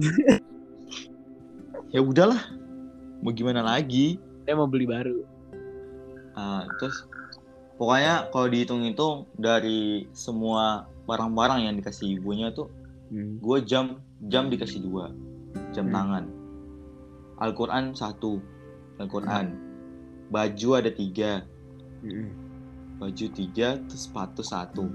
Ya 1.91 1.99
udahlah. 1.99 2.39
Mau 3.19 3.35
gimana 3.35 3.59
lagi? 3.59 4.15
Saya 4.47 4.55
mau 4.55 4.63
beli 4.63 4.87
baru. 4.87 5.27
Uh, 6.39 6.63
terus 6.79 7.03
pokoknya 7.75 8.31
kalau 8.31 8.47
dihitung-hitung 8.47 9.27
dari 9.35 10.07
semua 10.15 10.87
barang-barang 11.03 11.67
yang 11.67 11.75
dikasih 11.75 12.15
ibunya 12.15 12.47
tuh 12.55 12.71
hmm. 13.11 13.43
gue 13.43 13.57
jam 13.67 13.99
jam 14.31 14.47
dikasih 14.47 14.79
dua 14.85 15.11
jam 15.71 15.89
hmm. 15.89 15.95
tangan. 15.95 16.23
Al-Quran 17.41 17.83
satu. 17.97 18.37
Al-Quran. 19.01 19.45
Hmm. 19.51 19.59
baju 20.31 20.69
ada 20.79 20.91
tiga. 20.93 21.43
Hmm. 22.01 22.33
baju 22.97 23.25
tiga 23.33 23.81
terus 23.89 24.09
sepatu 24.09 24.45
satu. 24.45 24.85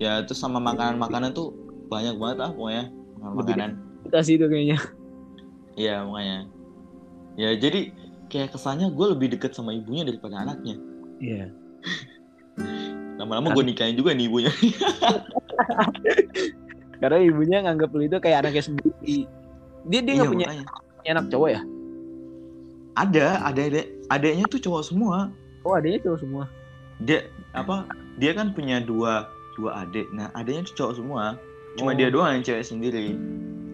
Ya 0.00 0.24
terus 0.24 0.40
sama 0.40 0.58
makanan-makanan 0.58 1.36
tuh 1.36 1.52
banyak 1.92 2.16
banget 2.16 2.36
ah 2.44 2.52
pokoknya. 2.52 2.84
Makanan. 3.20 3.70
kita 4.04 4.20
sih 4.20 4.36
itu 4.36 4.46
kayaknya. 4.48 4.78
Iya 5.74 6.04
makanya 6.04 6.46
ya 7.34 7.50
jadi 7.58 7.90
kayak 8.30 8.54
kesannya 8.54 8.90
gue 8.94 9.06
lebih 9.14 9.28
deket 9.36 9.54
sama 9.54 9.74
ibunya 9.74 10.06
daripada 10.06 10.42
anaknya. 10.42 10.78
Iya. 11.18 11.50
Lama-lama 13.20 13.54
gue 13.54 13.64
nikahin 13.70 13.98
juga 13.98 14.14
nih 14.14 14.26
ibunya. 14.26 14.52
Karena 17.00 17.18
ibunya 17.20 17.58
nganggap 17.62 17.90
lu 17.94 18.02
itu 18.06 18.18
kayak 18.18 18.46
anaknya 18.46 18.62
sendiri 18.64 19.28
dia 19.88 20.00
dia 20.00 20.12
nggak 20.20 20.28
iya, 20.28 20.34
punya 20.34 20.48
anak 21.12 21.26
cowok 21.28 21.48
ya? 21.52 21.60
Ada 22.94 23.26
ada 23.42 23.60
ada 23.68 23.80
adanya 24.10 24.44
tuh 24.48 24.60
cowok 24.62 24.82
semua. 24.86 25.28
Oh 25.66 25.74
adanya 25.76 25.98
cowok 26.04 26.18
semua? 26.22 26.44
Dia 27.02 27.26
apa 27.52 27.88
dia 28.16 28.32
kan 28.32 28.54
punya 28.54 28.80
dua 28.80 29.28
dua 29.58 29.86
adik. 29.86 30.08
Nah 30.14 30.30
adanya 30.32 30.64
tuh 30.66 30.74
cowok 30.78 30.94
semua. 31.00 31.36
Cuma 31.74 31.90
oh. 31.92 31.96
dia 31.96 32.08
doang 32.08 32.38
yang 32.38 32.44
cewek 32.46 32.64
sendiri. 32.64 33.18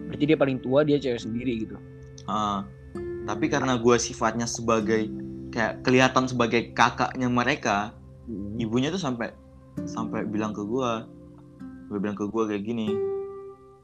Berarti 0.09 0.23
dia 0.25 0.37
paling 0.37 0.57
tua 0.59 0.83
dia 0.83 0.97
cewek 0.97 1.21
sendiri 1.21 1.63
gitu? 1.63 1.77
Uh, 2.25 2.65
tapi 3.25 3.47
karena 3.47 3.77
gue 3.77 3.95
sifatnya 4.01 4.49
sebagai 4.49 5.07
kayak 5.53 5.83
kelihatan 5.85 6.25
sebagai 6.25 6.73
kakaknya 6.73 7.27
mereka 7.27 7.93
hmm. 8.25 8.57
ibunya 8.57 8.89
tuh 8.89 9.01
sampai 9.01 9.35
sampai 9.85 10.25
bilang 10.25 10.55
ke 10.55 10.63
gue 10.63 10.91
gue 11.91 11.97
bilang 11.99 12.15
ke 12.15 12.25
gue 12.27 12.43
kayak 12.47 12.63
gini 12.63 12.95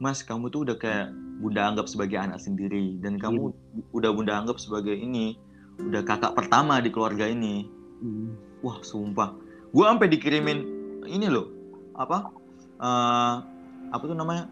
mas 0.00 0.24
kamu 0.24 0.48
tuh 0.48 0.64
udah 0.64 0.76
kayak 0.80 1.12
bunda 1.38 1.70
anggap 1.70 1.86
sebagai 1.86 2.18
anak 2.18 2.42
sendiri. 2.42 2.98
Dan 3.02 3.16
kamu 3.16 3.50
hmm. 3.50 3.96
udah 3.96 4.10
bunda 4.14 4.34
anggap 4.38 4.58
sebagai 4.58 4.94
ini 4.94 5.38
udah 5.78 6.02
kakak 6.02 6.34
pertama 6.34 6.82
di 6.82 6.90
keluarga 6.90 7.26
ini. 7.26 7.66
Hmm. 7.98 8.38
wah 8.62 8.78
sumpah. 8.82 9.34
Gue 9.74 9.84
sampai 9.86 10.10
dikirimin 10.10 10.58
ini 11.06 11.26
loh. 11.26 11.50
Apa? 11.98 12.30
Uh, 12.78 13.42
apa 13.90 14.02
tuh 14.06 14.14
namanya? 14.14 14.46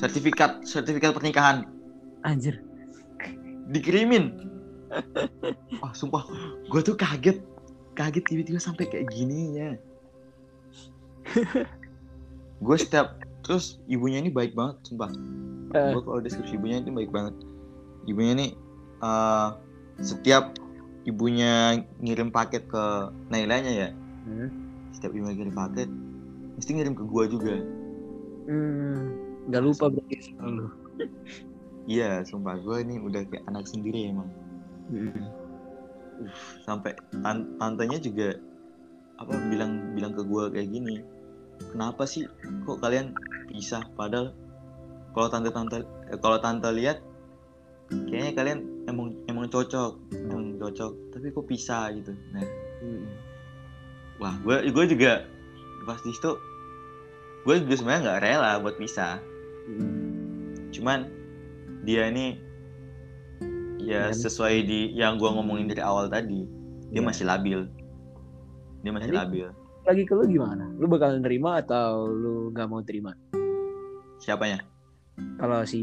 Sertifikat 0.00 0.64
sertifikat 0.64 1.12
pernikahan. 1.12 1.68
Anjir. 2.24 2.60
Dikirimin. 3.68 4.48
Wah 5.80 5.92
sumpah. 5.92 6.24
Gue 6.68 6.80
tuh 6.80 6.96
kaget. 6.96 7.40
Kaget 7.94 8.24
tiba-tiba 8.26 8.58
sampai 8.58 8.90
kayak 8.90 9.06
gini 9.14 9.54
ya 9.54 9.70
gue 12.64 12.76
setiap 12.78 13.20
terus 13.44 13.78
ibunya 13.86 14.24
ini 14.24 14.32
baik 14.32 14.56
banget 14.56 14.80
sumpah 14.88 15.12
uh. 15.76 15.92
gue 15.92 16.02
kalau 16.02 16.20
deskripsi 16.24 16.56
ibunya 16.56 16.80
itu 16.80 16.90
baik 16.90 17.12
banget 17.12 17.34
ibunya 18.08 18.32
ini 18.32 18.48
uh, 19.04 19.54
setiap 20.00 20.56
ibunya 21.04 21.84
ngirim 22.00 22.32
paket 22.32 22.64
ke 22.66 22.84
Nailanya 23.28 23.72
ya 23.72 23.88
hmm. 24.24 24.48
setiap 24.96 25.12
ibunya 25.12 25.36
ngirim 25.36 25.54
paket 25.54 25.88
mesti 26.56 26.70
ngirim 26.72 26.94
ke 26.96 27.04
gue 27.04 27.24
juga 27.28 27.54
hmm, 28.48 28.98
nggak 29.52 29.62
lupa 29.62 29.92
berarti 29.92 30.16
selalu 30.24 30.66
iya 31.92 32.24
sumpah 32.24 32.56
gue 32.64 32.76
ini 32.80 32.96
udah 32.96 33.22
kayak 33.28 33.44
anak 33.44 33.68
sendiri 33.68 34.08
emang 34.08 34.30
hmm. 34.88 35.12
uh, 36.24 36.32
sampai 36.64 36.96
tantenya 37.60 38.00
juga 38.00 38.40
apa 39.20 39.36
bilang 39.52 39.94
bilang 39.94 40.16
ke 40.16 40.24
gue 40.24 40.44
kayak 40.50 40.68
gini 40.72 40.96
kenapa 41.70 42.02
sih 42.08 42.26
kok 42.66 42.82
kalian 42.82 43.14
pisah 43.48 43.84
padahal 43.94 44.32
kalau 45.14 45.28
tante 45.30 45.50
tante 45.54 45.78
eh, 46.10 46.18
kalau 46.18 46.38
tante 46.42 46.68
lihat 46.74 46.98
kayaknya 48.08 48.32
kalian 48.34 48.58
emang 48.88 49.14
emang 49.28 49.46
cocok 49.48 50.00
emang 50.12 50.56
cocok 50.58 50.92
tapi 51.14 51.30
kok 51.30 51.46
pisah 51.46 51.92
gitu 51.94 52.12
nah 52.32 52.44
hmm. 52.82 53.06
wah 54.18 54.34
gue 54.42 54.72
gue 54.72 54.84
juga 54.96 55.28
pas 55.84 56.00
di 56.00 56.10
situ 56.12 56.32
gue 57.44 57.54
juga 57.60 57.74
sebenarnya 57.76 58.02
nggak 58.08 58.20
rela 58.24 58.52
buat 58.64 58.76
pisah 58.80 59.20
hmm. 59.68 60.72
cuman 60.72 61.12
dia 61.84 62.08
ini 62.08 62.40
ya 63.84 64.08
hmm. 64.08 64.16
sesuai 64.16 64.64
di 64.64 64.80
yang 64.96 65.20
gue 65.20 65.28
ngomongin 65.28 65.68
dari 65.68 65.84
awal 65.84 66.08
tadi 66.08 66.48
dia 66.88 67.00
yeah. 67.00 67.04
masih 67.04 67.24
labil 67.28 67.68
dia 68.80 68.92
masih 68.92 69.12
Jadi, 69.12 69.20
labil 69.20 69.46
lagi 69.84 70.08
ke 70.08 70.16
lu 70.16 70.24
gimana? 70.24 70.64
Lu 70.80 70.88
bakal 70.88 71.20
nerima 71.20 71.60
atau 71.60 72.08
lu 72.08 72.48
nggak 72.56 72.68
mau 72.68 72.80
terima? 72.80 73.12
Siapanya? 74.16 74.64
Kalau 75.36 75.60
si 75.68 75.82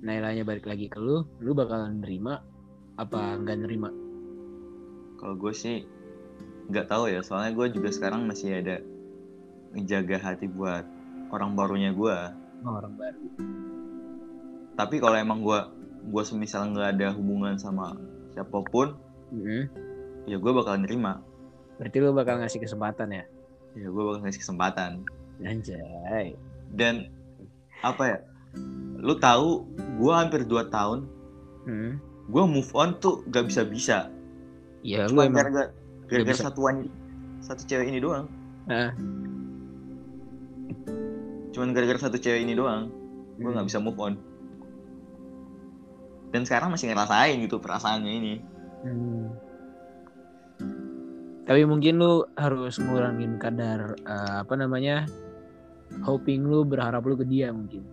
Nailanya 0.00 0.46
balik 0.46 0.64
lagi 0.64 0.88
ke 0.88 0.96
lu, 0.96 1.26
lu 1.44 1.52
bakal 1.52 1.84
nerima 1.92 2.40
apa 2.96 3.36
nggak 3.44 3.58
nerima? 3.60 3.92
Kalau 5.20 5.34
gue 5.36 5.52
sih 5.52 5.84
nggak 6.72 6.88
tahu 6.88 7.12
ya, 7.12 7.20
soalnya 7.20 7.52
gue 7.52 7.66
juga 7.76 7.92
sekarang 7.92 8.24
masih 8.24 8.62
ada 8.62 8.80
menjaga 9.76 10.16
hati 10.16 10.48
buat 10.48 10.86
orang 11.28 11.52
barunya 11.52 11.92
gue. 11.92 12.16
Oh, 12.64 12.72
orang 12.72 12.94
baru. 12.96 13.22
Tapi 14.78 14.96
kalau 14.96 15.16
emang 15.18 15.44
gue 15.44 15.60
gue 16.08 16.22
semisal 16.24 16.72
nggak 16.72 16.88
ada 16.96 17.08
hubungan 17.12 17.60
sama 17.60 17.98
siapa 18.32 18.64
pun, 18.70 18.96
mm 19.34 19.40
-hmm. 19.42 19.62
ya 20.30 20.40
gue 20.40 20.52
bakal 20.54 20.78
nerima 20.80 21.20
Berarti 21.78 21.96
lu 22.02 22.10
bakal 22.10 22.42
ngasih 22.42 22.58
kesempatan 22.58 23.08
ya? 23.14 23.24
Ya 23.78 23.86
gue 23.86 24.02
bakal 24.02 24.20
ngasih 24.26 24.42
kesempatan. 24.42 25.06
Anjay. 25.38 26.34
Dan 26.74 27.06
apa 27.86 28.02
ya? 28.02 28.18
Lu 28.98 29.14
tahu 29.22 29.62
gue 30.02 30.12
hampir 30.12 30.42
2 30.42 30.74
tahun. 30.74 31.06
Hmm. 31.70 32.02
Gue 32.28 32.44
move 32.44 32.68
on 32.74 32.98
tuh 32.98 33.22
gak 33.30 33.46
bisa-bisa. 33.46 34.10
Iya, 34.82 35.06
lu 35.10 35.22
emang 35.22 35.38
gara-gara 35.38 35.70
gara 36.06 36.34
satu 36.34 36.60
wanita, 36.66 36.90
satu 37.42 37.62
cewek 37.66 37.86
ini 37.90 37.98
doang. 37.98 38.26
Nah. 38.66 38.94
Cuman 41.54 41.74
gara-gara 41.74 41.98
satu 41.98 42.14
cewek 42.18 42.46
ini 42.46 42.54
doang, 42.54 42.90
gue 43.38 43.50
nggak 43.50 43.66
hmm. 43.66 43.70
bisa 43.70 43.82
move 43.82 43.98
on. 43.98 44.14
Dan 46.30 46.46
sekarang 46.46 46.70
masih 46.70 46.94
ngerasain 46.94 47.42
gitu 47.42 47.58
perasaannya 47.58 48.12
ini. 48.12 48.34
Hmm 48.86 49.47
tapi 51.48 51.64
mungkin 51.64 51.96
lu 51.96 52.28
harus 52.36 52.76
ngurangin 52.76 53.40
kadar 53.40 53.96
uh, 54.04 54.44
apa 54.44 54.52
namanya 54.52 55.08
hoping 56.04 56.44
lu 56.44 56.60
berharap 56.60 57.00
lu 57.08 57.16
ke 57.16 57.24
dia 57.24 57.48
mungkin. 57.48 57.88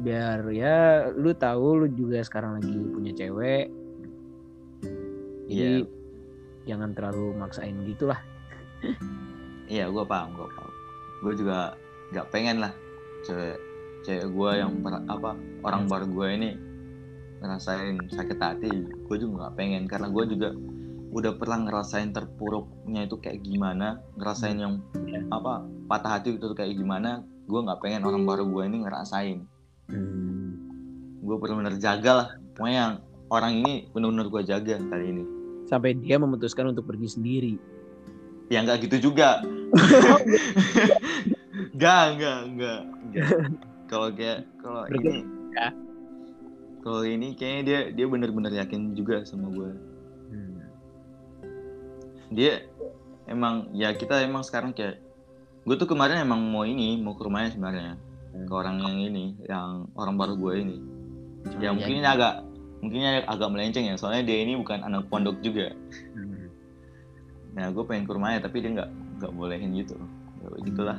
Biar 0.00 0.48
ya 0.48 1.12
lu 1.12 1.36
tahu 1.36 1.84
lu 1.84 1.86
juga 1.92 2.24
sekarang 2.24 2.56
lagi 2.56 2.72
punya 2.72 3.12
cewek. 3.12 3.68
Jadi 5.52 5.84
yeah. 5.84 5.84
jangan 6.64 6.96
terlalu 6.96 7.36
maksain 7.36 7.76
gitulah. 7.84 8.16
Iya 9.68 9.92
gue 9.92 10.04
paham 10.08 10.32
gue 10.32 10.48
paham. 10.56 10.72
Gue 11.20 11.32
juga 11.36 11.76
nggak 12.16 12.28
pengen 12.32 12.64
lah 12.64 12.72
cewek 13.28 13.60
cewek 14.08 14.32
gue 14.32 14.50
yang 14.56 14.80
per, 14.80 14.96
apa 15.12 15.36
orang 15.60 15.92
baru 15.92 16.08
gue 16.08 16.28
ini 16.40 16.50
ngerasain 17.44 18.00
sakit 18.08 18.38
hati. 18.40 18.72
Gue 19.04 19.20
juga 19.20 19.44
nggak 19.44 19.54
pengen 19.60 19.84
karena 19.84 20.08
gue 20.08 20.24
juga 20.24 20.56
udah 21.12 21.36
pernah 21.36 21.60
ngerasain 21.68 22.16
terpuruknya 22.16 23.04
itu 23.04 23.20
kayak 23.20 23.44
gimana 23.44 24.00
ngerasain 24.16 24.56
yang 24.56 24.80
yeah. 25.04 25.20
apa 25.28 25.60
patah 25.84 26.16
hati 26.16 26.32
itu 26.40 26.56
kayak 26.56 26.72
gimana 26.72 27.20
gue 27.44 27.60
nggak 27.60 27.84
pengen 27.84 28.08
orang 28.08 28.24
baru 28.24 28.48
gue 28.48 28.62
ini 28.64 28.78
ngerasain. 28.88 29.38
Hmm. 29.92 30.56
gue 31.22 31.36
benar-benar 31.38 31.76
jaga 31.76 32.10
lah 32.16 32.28
pokoknya 32.56 32.78
yang 32.80 32.94
orang 33.28 33.52
ini 33.60 33.72
benar-benar 33.92 34.26
gue 34.32 34.42
jaga 34.48 34.74
kali 34.80 35.04
ini. 35.12 35.24
Sampai 35.68 35.92
dia 36.00 36.16
memutuskan 36.16 36.72
untuk 36.72 36.88
pergi 36.88 37.12
sendiri. 37.12 37.54
Ya 38.48 38.64
nggak 38.64 38.88
gitu 38.88 39.12
juga. 39.12 39.44
Nggak 41.76 42.04
nggak 42.16 42.40
nggak. 42.56 42.80
Kalau 43.92 44.08
kayak 44.08 44.48
kalau 44.56 44.88
ini 44.88 45.20
ya. 45.52 45.68
kalau 46.80 47.04
ini 47.04 47.36
kayaknya 47.36 47.60
dia 47.60 47.80
dia 47.92 48.06
benar-benar 48.08 48.48
yakin 48.48 48.96
juga 48.96 49.20
sama 49.28 49.52
gue 49.52 49.91
dia 52.32 52.66
emang 53.28 53.70
ya 53.76 53.94
kita 53.94 54.24
emang 54.24 54.42
sekarang 54.42 54.74
kayak 54.74 55.00
gue 55.62 55.76
tuh 55.78 55.86
kemarin 55.86 56.26
emang 56.26 56.42
mau 56.42 56.66
ini 56.66 56.98
mau 56.98 57.14
ke 57.14 57.22
rumahnya 57.22 57.54
sebenarnya 57.54 57.94
hmm. 58.34 58.46
ke 58.48 58.52
orang 58.52 58.76
yang 58.82 58.96
ini 58.98 59.24
yang 59.46 59.86
orang 59.94 60.14
baru 60.18 60.34
gue 60.36 60.52
ini. 60.58 60.76
Cuma 61.42 61.60
ya 61.62 61.70
mungkin 61.74 61.94
ini 62.02 62.08
agak 62.08 62.34
mungkin 62.82 63.00
agak 63.26 63.48
melenceng 63.50 63.86
ya 63.86 63.94
soalnya 63.94 64.26
dia 64.26 64.42
ini 64.42 64.58
bukan 64.58 64.82
anak 64.82 65.06
pondok 65.06 65.38
juga. 65.44 65.70
Hmm. 66.18 66.50
nah 67.52 67.68
gue 67.68 67.84
pengen 67.84 68.08
ke 68.08 68.12
rumahnya 68.16 68.40
tapi 68.40 68.64
dia 68.64 68.70
nggak 68.72 68.90
nggak 69.20 69.32
bolehin 69.36 69.76
gitu. 69.76 69.94
Ya, 70.42 70.48
gitulah 70.66 70.98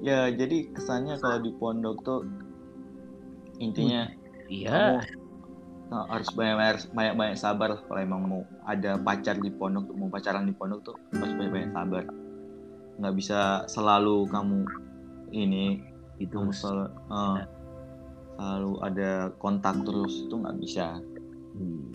ya 0.00 0.32
jadi 0.32 0.72
kesannya 0.72 1.20
kalau 1.20 1.38
di 1.44 1.52
pondok 1.60 1.96
tuh 2.00 2.20
intinya 3.60 4.08
iya 4.48 5.04
nah, 5.90 6.06
harus 6.06 6.30
banyak 6.30 6.56
banyak 6.94 7.14
banyak 7.18 7.36
sabar 7.36 7.74
kalau 7.84 8.00
emang 8.00 8.20
mau 8.24 8.42
ada 8.64 8.94
pacar 8.96 9.36
di 9.42 9.50
pondok 9.50 9.90
mau 9.92 10.06
pacaran 10.06 10.46
di 10.46 10.54
pondok 10.54 10.80
tuh 10.86 10.96
harus 11.18 11.34
banyak 11.34 11.52
banyak 11.52 11.70
sabar 11.74 12.04
nggak 13.00 13.14
bisa 13.16 13.64
selalu 13.66 14.28
kamu 14.28 14.60
ini 15.34 15.82
itu 16.20 16.36
selalu, 16.52 16.92
uh, 17.10 17.42
selalu 18.38 18.72
ada 18.86 19.10
kontak 19.40 19.76
terus 19.82 20.28
itu 20.28 20.34
nggak 20.36 20.56
bisa 20.62 21.00
hmm. 21.58 21.90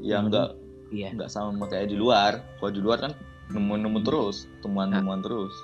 ya 0.00 0.24
nggak 0.24 0.48
iya. 0.94 1.12
nggak 1.12 1.28
sama 1.28 1.68
kayak 1.68 1.92
di 1.92 1.96
luar 1.98 2.40
kalau 2.62 2.72
di 2.72 2.80
luar 2.80 2.98
kan 3.02 3.12
nemu-nemu 3.52 4.00
terus 4.04 4.46
temuan-temuan 4.62 5.20
nah. 5.20 5.24
terus 5.26 5.54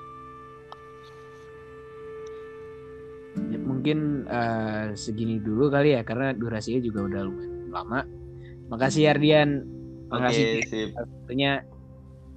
ya, 3.52 3.58
mungkin 3.62 4.26
uh, 4.26 4.90
segini 4.98 5.38
dulu 5.38 5.70
kali 5.70 5.94
ya 5.94 6.02
karena 6.02 6.34
durasinya 6.34 6.80
juga 6.82 7.06
udah 7.06 7.22
lumayan 7.24 7.53
lama. 7.74 8.06
Makasih 8.70 9.10
Ardian. 9.10 9.66
Makasih 10.08 10.62
okay, 10.62 10.84
waktunya. 10.94 11.66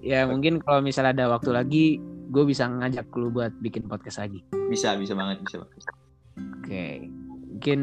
Ya 0.02 0.26
mungkin 0.26 0.62
kalau 0.62 0.82
misalnya 0.82 1.14
ada 1.14 1.26
waktu 1.34 1.54
lagi, 1.54 1.86
gue 2.34 2.44
bisa 2.46 2.66
ngajak 2.66 3.10
lu 3.18 3.30
buat 3.30 3.54
bikin 3.62 3.86
podcast 3.86 4.22
lagi. 4.22 4.42
Bisa, 4.70 4.98
bisa 4.98 5.14
banget, 5.14 5.42
bisa 5.46 5.62
banget. 5.62 5.78
Oke, 5.78 5.90
okay. 6.62 6.94
mungkin 7.54 7.80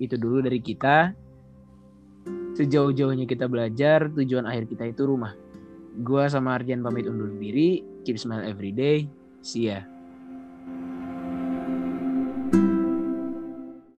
itu 0.00 0.14
dulu 0.16 0.44
dari 0.44 0.60
kita. 0.60 1.12
Sejauh-jauhnya 2.56 3.28
kita 3.28 3.44
belajar, 3.52 4.08
tujuan 4.08 4.48
akhir 4.48 4.72
kita 4.72 4.88
itu 4.88 5.04
rumah. 5.04 5.36
Gue 6.00 6.24
sama 6.28 6.56
Ardian 6.56 6.80
pamit 6.80 7.04
undur 7.04 7.28
diri. 7.36 7.84
Keep 8.04 8.16
smile 8.16 8.48
every 8.48 8.72
day. 8.72 9.04
See 9.44 9.68
ya. 9.68 9.84